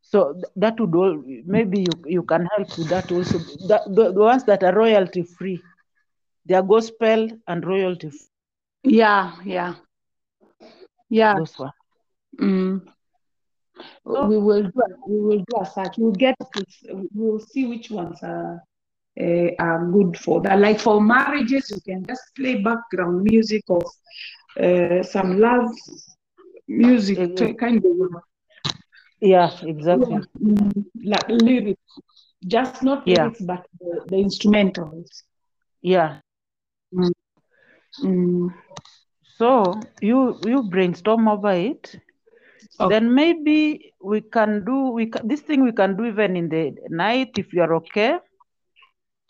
so 0.00 0.34
that 0.56 0.78
would 0.80 0.94
all 0.94 1.14
maybe 1.46 1.80
you, 1.80 1.94
you 2.06 2.22
can 2.22 2.46
help 2.56 2.68
with 2.78 2.88
that 2.88 3.10
also 3.12 3.38
the, 3.70 3.78
the, 3.96 4.12
the 4.12 4.20
ones 4.30 4.44
that 4.44 4.62
are 4.62 4.74
royalty 4.74 5.22
free 5.22 5.60
they 6.46 6.54
are 6.54 6.62
gospel 6.62 7.28
and 7.48 7.64
royalty 7.66 8.10
free 8.10 8.28
Yeah, 8.84 9.32
yeah, 9.44 9.74
yeah. 11.08 11.34
those 11.34 11.58
ones 11.58 11.72
Mm. 12.40 12.78
So 14.04 14.20
We 14.20 14.38
will 14.38 14.62
do 14.62 14.80
a, 14.80 15.10
we 15.10 15.20
will 15.20 15.38
do 15.48 15.54
a 15.60 15.64
search. 15.66 15.94
We'll 15.98 16.12
get 16.12 16.36
we'll 17.14 17.38
see 17.40 17.66
which 17.66 17.90
ones 17.90 18.18
are 18.22 18.62
uh, 19.20 19.48
are 19.58 19.86
good 19.92 20.16
for 20.18 20.40
that. 20.42 20.58
Like 20.60 20.78
for 20.80 21.00
marriages, 21.00 21.70
you 21.70 21.80
can 21.84 22.04
just 22.06 22.22
play 22.36 22.62
background 22.62 23.22
music 23.24 23.62
of 23.68 23.84
uh, 24.62 25.02
some 25.02 25.38
love 25.40 25.70
music, 26.68 27.18
eh, 27.18 27.36
to- 27.36 27.54
kind 27.54 27.84
of 27.84 27.92
yeah 29.20 29.50
exactly 29.62 30.24
mm, 30.42 30.84
like 31.04 31.28
lyrics, 31.28 31.98
just 32.46 32.76
not 32.82 33.00
yeah 33.04 33.08
lyrics, 33.08 33.40
but 33.42 33.66
the, 33.80 34.00
the 34.06 34.16
instrumentals. 34.16 35.22
yeah 35.82 36.18
Mm. 36.92 37.12
Mm. 38.04 38.48
so 39.38 39.80
you 40.00 40.38
you 40.44 40.62
brainstorm 40.62 41.28
over 41.28 41.52
it 41.52 42.00
Okay. 42.80 42.92
then 42.92 43.14
maybe 43.14 43.92
we 44.02 44.20
can 44.20 44.64
do 44.64 44.90
we 44.90 45.06
can, 45.06 45.26
this 45.28 45.40
thing 45.42 45.62
we 45.64 45.72
can 45.72 45.96
do 45.96 46.04
even 46.04 46.36
in 46.36 46.48
the 46.48 46.74
night 46.90 47.30
if 47.36 47.52
you 47.52 47.62
are 47.62 47.74
okay 47.74 48.18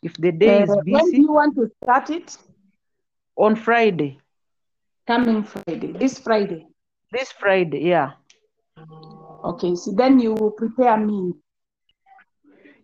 if 0.03 0.15
the 0.19 0.33
day 0.33 0.61
Uh, 0.61 0.63
is 0.63 0.77
when 0.89 1.13
do 1.13 1.21
you 1.23 1.33
want 1.33 1.55
to 1.57 1.69
start 1.83 2.11
it? 2.11 2.37
on 3.37 3.55
friday 3.57 4.19
Coming 5.07 5.43
Friday, 5.45 5.93
this 5.93 6.19
Friday. 6.19 6.67
this 7.13 7.33
friday 7.33 7.81
yeah 7.89 8.13
Okay, 9.45 9.75
so 9.77 9.93
then 9.93 10.19
you 10.21 10.33
will 10.35 10.51
prepare 10.51 10.97
me. 10.99 11.35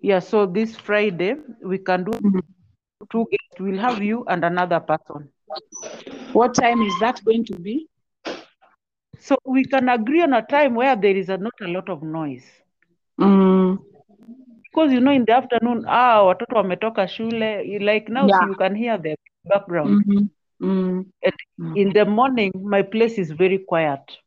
yeah 0.02 0.20
so 0.20 0.46
this 0.46 0.76
friday 0.76 1.34
we 1.62 1.78
can 1.78 2.04
do 2.04 2.12
Mhm. 2.22 2.40
two 3.12 3.24
guests 3.30 3.60
we'll 3.60 3.78
have 3.80 4.02
you 4.02 4.24
and 4.28 4.44
another 4.44 4.80
person 4.80 5.30
What 6.32 6.54
time 6.54 6.82
is 6.82 6.98
that 7.00 7.20
going 7.24 7.44
to 7.46 7.56
be? 7.56 7.89
So 9.20 9.36
we 9.44 9.64
can 9.72 9.88
agree 9.88 10.22
on 10.22 10.32
a 10.34 10.42
time 10.42 10.74
where 10.74 10.96
there 10.96 11.16
is 11.16 11.28
a, 11.30 11.38
not 11.38 11.54
a 11.62 11.68
lot 11.68 11.88
of 11.88 12.02
noise 12.02 12.48
Mm, 13.18 13.78
because 14.64 14.92
you 14.92 15.00
know 15.00 15.12
in 15.18 15.24
the 15.26 15.32
afternoon 15.40 15.78
ah 16.00 16.22
watoto 16.28 16.54
wametoka 16.60 17.02
shule 17.14 17.50
like 17.88 18.06
now 18.18 18.26
yeah. 18.28 18.34
see 18.34 18.44
you 18.50 18.56
can 18.62 18.74
hear 18.82 18.96
the 19.06 19.14
background 19.52 19.98
Mhm. 20.04 20.30
Mm, 20.60 21.04
and 21.22 21.34
mm. 21.58 21.78
in 21.82 21.92
the 21.92 22.04
morning 22.04 22.52
my 22.74 22.82
place 22.82 23.18
is 23.18 23.30
very 23.32 23.58
quiet 23.58 24.18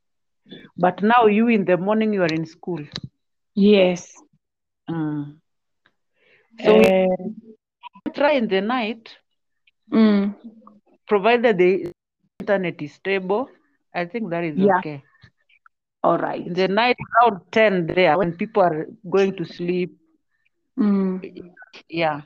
but 0.77 1.01
now 1.01 1.25
you 1.27 1.47
in 1.47 1.65
the 1.65 1.77
morning 1.77 2.13
you 2.13 2.21
are 2.23 2.33
in 2.39 2.45
school 2.45 2.83
Yes. 3.55 4.23
Mm. 4.89 5.39
so 6.57 6.81
Uh, 6.81 7.15
try 8.15 8.31
in 8.33 8.47
the 8.47 8.61
night 8.61 9.17
mm, 9.91 10.33
provided 11.07 11.57
the 11.57 11.91
internet 12.39 12.81
is 12.81 12.93
stable 12.93 13.49
i 13.93 14.05
think 14.05 14.29
that 14.29 14.43
is 14.43 14.61
yeah. 14.61 14.81
okay 14.81 15.03
All 16.03 16.17
in 16.45 16.53
the 16.53 16.67
night 16.67 16.97
around 17.21 17.41
10 17.51 17.87
there 17.87 18.17
when 18.17 18.33
people 18.33 18.61
are 18.63 18.85
going 19.09 19.33
to 19.35 19.43
sleep 19.45 19.91
Mm, 20.79 21.21
yeah 21.89 22.21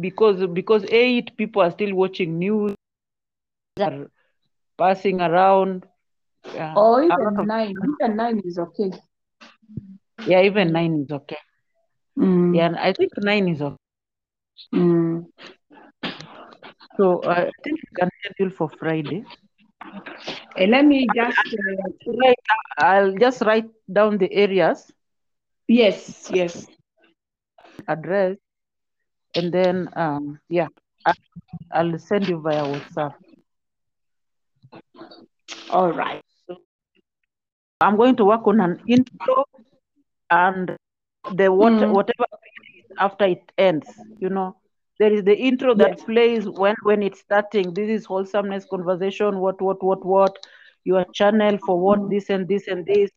because 0.00 0.44
because 0.52 0.84
eight 0.90 1.36
people 1.36 1.62
are 1.62 1.70
still 1.70 1.94
watching 1.94 2.38
news 2.38 2.72
are 2.72 4.08
passing 4.78 5.20
around 5.20 5.84
a 7.10 7.16
lot 7.20 7.32
even 7.32 7.36
of 7.38 7.48
nine. 7.48 7.70
Even 8.00 8.16
nine 8.16 8.40
is 8.44 8.58
okay. 8.58 8.90
yeah 10.24 10.40
even 10.42 10.72
nine 10.72 10.94
is 11.04 11.10
okay 11.12 11.38
Mm, 12.18 12.58
yeah 12.58 12.70
i 12.78 12.92
think 12.92 13.10
nine 13.18 13.48
is 13.48 13.60
okay 13.62 13.76
mm. 14.72 15.24
so 16.96 17.04
uh, 17.30 17.44
i 17.48 17.52
think 17.64 17.76
we 17.84 17.90
can 17.98 18.08
schedule 18.20 18.50
for 18.58 18.68
friday 18.80 19.24
Uh, 20.58 20.64
let 20.66 20.84
me 20.84 21.08
just. 21.14 21.38
Uh, 21.54 21.90
i'll 22.78 23.12
just 23.18 23.42
write 23.42 23.70
down 23.92 24.18
the 24.18 24.32
areas 24.32 24.92
yes. 25.68 26.30
Yes. 26.30 26.66
address 27.88 28.36
and 29.34 29.52
then 29.52 29.88
um 29.96 30.38
yeah 30.48 30.68
i'll 31.72 31.98
send 31.98 32.28
you 32.28 32.38
via 32.40 32.64
whatsapp 32.64 33.14
All 35.70 35.92
right. 35.92 36.22
so 36.46 36.56
i'm 37.80 37.96
going 37.96 38.16
to 38.16 38.24
work 38.24 38.46
on 38.46 38.60
an 38.60 38.80
intro 38.86 39.44
and 40.30 40.76
the 41.38 41.48
what 41.52 41.76
Mm, 41.80 41.96
whatever 41.96 42.26
after 42.98 43.24
it 43.26 43.52
ends 43.58 43.88
you 44.20 44.28
know 44.28 44.54
there 44.98 45.12
is 45.12 45.22
the 45.24 45.36
intro 45.36 45.74
that 45.74 45.92
yes. 45.92 46.04
plays 46.04 46.48
when 46.48 46.74
when 46.82 47.02
it's 47.02 47.20
starting 47.20 47.72
this 47.74 47.88
is 47.88 48.04
wholesomeness 48.06 48.64
conversation 48.66 49.38
what 49.38 49.60
what 49.60 49.82
what 49.82 50.04
what 50.04 50.36
your 50.84 51.04
channel 51.12 51.58
for 51.66 51.78
what 51.80 52.00
Mm, 52.00 52.10
this 52.10 52.30
and 52.30 52.48
this 52.48 52.68
and 52.68 52.86
this 52.86 53.10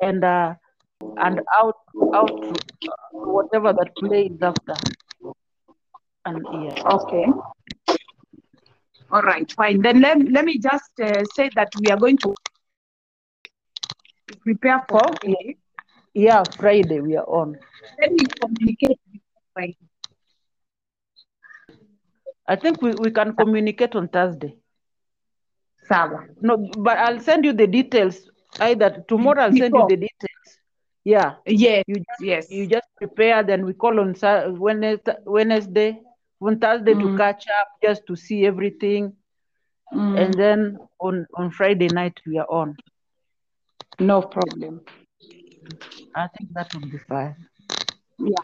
and 0.00 0.24
uh 0.24 0.54
and 1.18 1.40
out 1.60 1.76
out 2.14 2.58
whatever 3.12 3.72
that 3.72 3.90
plays 3.98 4.38
after 4.42 4.74
and 6.26 6.44
yeah 6.64 6.82
okay. 6.92 7.26
All 9.12 9.22
right. 9.22 9.50
Fine. 9.52 9.82
Then 9.82 10.00
let, 10.00 10.18
let 10.30 10.44
me 10.44 10.58
just 10.58 10.92
uh, 11.02 11.24
say 11.34 11.50
that 11.56 11.68
we 11.80 11.90
are 11.90 11.96
going 11.98 12.16
to 12.18 12.34
prepare 14.42 14.84
for 14.88 15.02
yeah 16.14 16.42
friday 16.56 17.00
we 17.00 17.16
are 17.16 17.28
on 17.28 17.56
Let 18.00 18.12
me 18.12 18.24
communicate 18.40 18.98
with 19.12 19.22
Friday. 19.54 19.89
I 22.52 22.56
think 22.62 22.82
we, 22.82 22.90
we 23.04 23.10
can 23.18 23.30
communicate 23.40 23.94
on 23.96 24.08
thursday 24.08 24.52
Sawa. 25.88 26.26
no 26.46 26.54
but 26.86 26.98
i'll 26.98 27.20
send 27.20 27.44
you 27.44 27.52
the 27.52 27.66
details 27.66 28.16
either 28.60 28.90
tomorrow 29.08 29.42
i'll 29.42 29.52
send 29.62 29.76
you 29.76 29.82
the 29.82 29.96
details 29.96 30.48
yeah 31.04 31.34
Yes. 31.46 31.84
you 31.86 31.96
just 31.96 32.24
Yes. 32.24 32.46
you 32.48 32.66
just 32.66 32.88
prepare 32.98 33.42
then 33.42 33.64
we 33.66 33.72
call 33.72 34.00
on 34.00 34.14
wednesday 34.58 35.16
wednesday 35.26 36.00
on 36.40 36.58
thursday 36.58 36.94
to 36.94 37.08
Mm, 37.08 37.22
catch 37.22 37.44
up 37.60 37.68
just 37.82 38.06
to 38.06 38.16
see 38.16 38.44
everything 38.46 39.12
mm, 39.92 40.14
and 40.14 40.38
then 40.38 40.78
on 41.00 41.26
on 41.36 41.50
friday 41.50 41.88
night 41.88 42.20
we 42.26 42.38
are 42.38 42.50
on 42.50 42.76
no 43.98 44.22
problem. 44.22 44.82
i 46.22 46.26
think 46.34 46.48
that 46.54 46.68
would 46.74 46.90
be 46.90 46.98
fine 46.98 47.34
Yeah. 48.18 48.42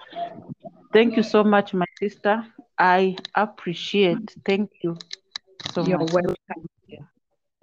thank 0.93 1.17
you 1.17 1.23
so 1.23 1.43
much 1.45 1.75
my 1.75 1.87
sister 2.01 2.45
i 2.79 3.17
appreciate 3.35 4.35
thank 4.45 4.71
you 4.83 4.97
so 5.73 5.85
You're 5.87 5.99
much 5.99 6.13
welcome. 6.13 6.69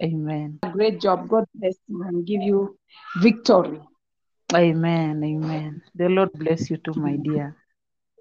amen 0.02 0.60
Great 0.72 1.00
job. 1.00 1.28
God 1.28 1.44
bless 1.54 1.76
you 1.88 2.02
and 2.02 2.26
give 2.26 2.42
you 2.42 2.76
victory. 3.20 3.80
amen 4.64 5.14
amen 5.32 5.72
the 5.98 6.06
lord 6.16 6.30
bless 6.40 6.70
you 6.70 6.76
too 6.84 6.94
my 7.06 7.16
dear 7.26 7.46